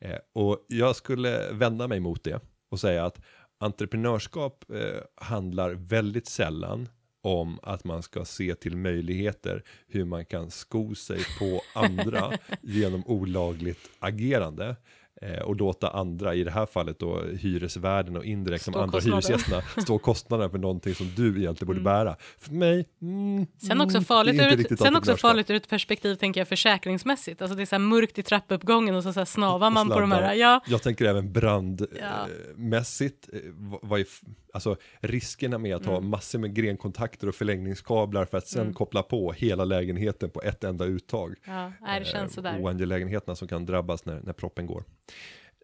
[0.00, 2.40] Eh, och jag skulle vända mig mot det
[2.70, 3.20] och säga att
[3.58, 6.88] entreprenörskap eh, handlar väldigt sällan
[7.22, 12.32] om att man ska se till möjligheter hur man kan sko sig på andra
[12.62, 14.76] genom olagligt agerande.
[15.22, 18.92] Eh, och låta andra, i det här fallet då hyresvärden och indirekt de Stå andra
[18.98, 19.22] kostnaden.
[19.22, 22.16] hyresgästerna, stå kostnaderna för någonting som du egentligen borde bära.
[22.38, 26.14] För mig, mm, Sen också, mm, farligt ur ett, sen också farligt ur ett perspektiv,
[26.14, 27.42] tänker jag, försäkringsmässigt.
[27.42, 30.00] Alltså det är så här mörkt i trappuppgången och så, så här snavar man på
[30.00, 30.34] de här.
[30.34, 31.30] Ja, Jag tänker även Ja.
[31.40, 33.28] brandmässigt.
[33.32, 33.38] Eh,
[33.82, 34.20] vad, är f-
[34.56, 36.10] alltså riskerna med att ha Mm.
[36.10, 40.84] massor med grenkontakter och förlängningskablar för att sen koppla på hela lägenheten på ett enda
[40.84, 41.34] uttag.
[41.46, 42.60] Ja, det känns Eh, sådär.
[42.60, 44.84] Oangelägenheterna som kan drabbas när, när proppen går.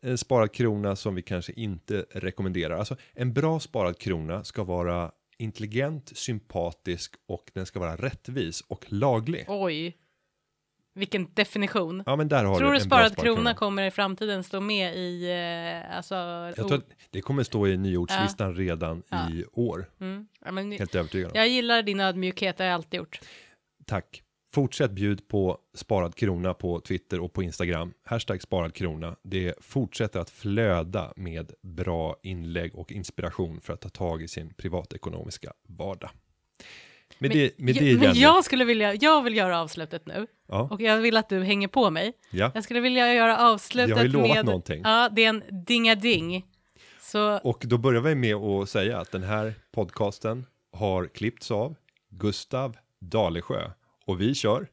[0.03, 2.79] En sparad krona som vi kanske inte rekommenderar.
[2.79, 8.85] Alltså en bra sparad krona ska vara intelligent, sympatisk och den ska vara rättvis och
[8.89, 9.45] laglig.
[9.49, 9.97] Oj,
[10.95, 12.03] vilken definition.
[12.07, 15.31] Ja men där har Tror du du sparad krona kommer i framtiden stå med i,
[15.31, 19.31] eh, alltså, Jag tror att det kommer stå i nyordslistan redan Ja.
[19.31, 19.91] i år.
[20.01, 20.27] mm.
[20.45, 21.37] ja, men, Helt övertygad om.
[21.37, 23.21] Jag gillar din ödmjukhet, det har jag alltid gjort.
[23.87, 24.23] Tack.
[24.55, 27.93] Fortsätt bjud på sparad krona på Twitter och på Instagram.
[28.05, 29.17] Hashtag sparad krona.
[29.23, 34.55] Det fortsätter att flöda med bra inlägg och inspiration för att ta tag i sin
[34.55, 36.11] privatekonomiska vardag.
[37.23, 40.27] Med Men, det, med det jag, men jag skulle vilja, jag vill göra avslutet nu
[40.49, 42.13] Ja, och jag vill att du hänger på mig.
[42.31, 42.51] ja.
[42.55, 44.81] Jag skulle vilja göra avslutet Jag har ju lovat med, någonting.
[44.85, 46.47] ja, det är en dingading.
[47.01, 51.75] Så Och då börjar vi med att säga att den här podcasten har klippts av
[52.11, 53.71] Gustav Dalesjö.
[54.07, 54.67] Och vi kör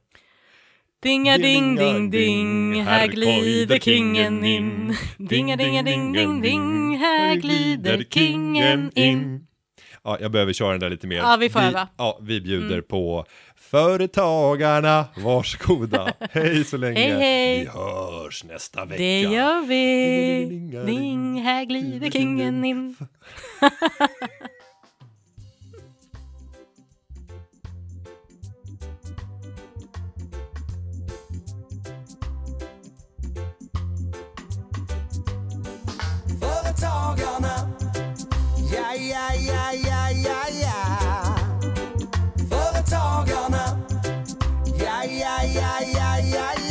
[1.04, 4.96] Dinga ding ding ding, här glider kingen in.
[5.18, 9.48] Dinga dinga ding ding ding, här glider kingen in.
[10.04, 11.18] Ja, jag behöver köra den där lite mer.
[11.18, 11.88] Ja, vi får öva.
[11.98, 13.26] Ja, vi bjuder på
[13.56, 16.14] Företagarna, varsågoda.
[16.32, 17.00] hej så länge.
[17.00, 17.60] Hej, hej.
[17.60, 19.04] Vi hörs nästa vecka.
[19.04, 20.46] Det gör vi.
[20.86, 22.96] Ding, här glider kingen in.
[36.42, 37.70] Företagarna.
[38.74, 39.89] Ja, ja, ja, ja,
[40.24, 41.36] ja, ja.
[42.50, 43.78] Företagarna.
[44.80, 46.69] Ja, ja, ja, ja, ja, ja.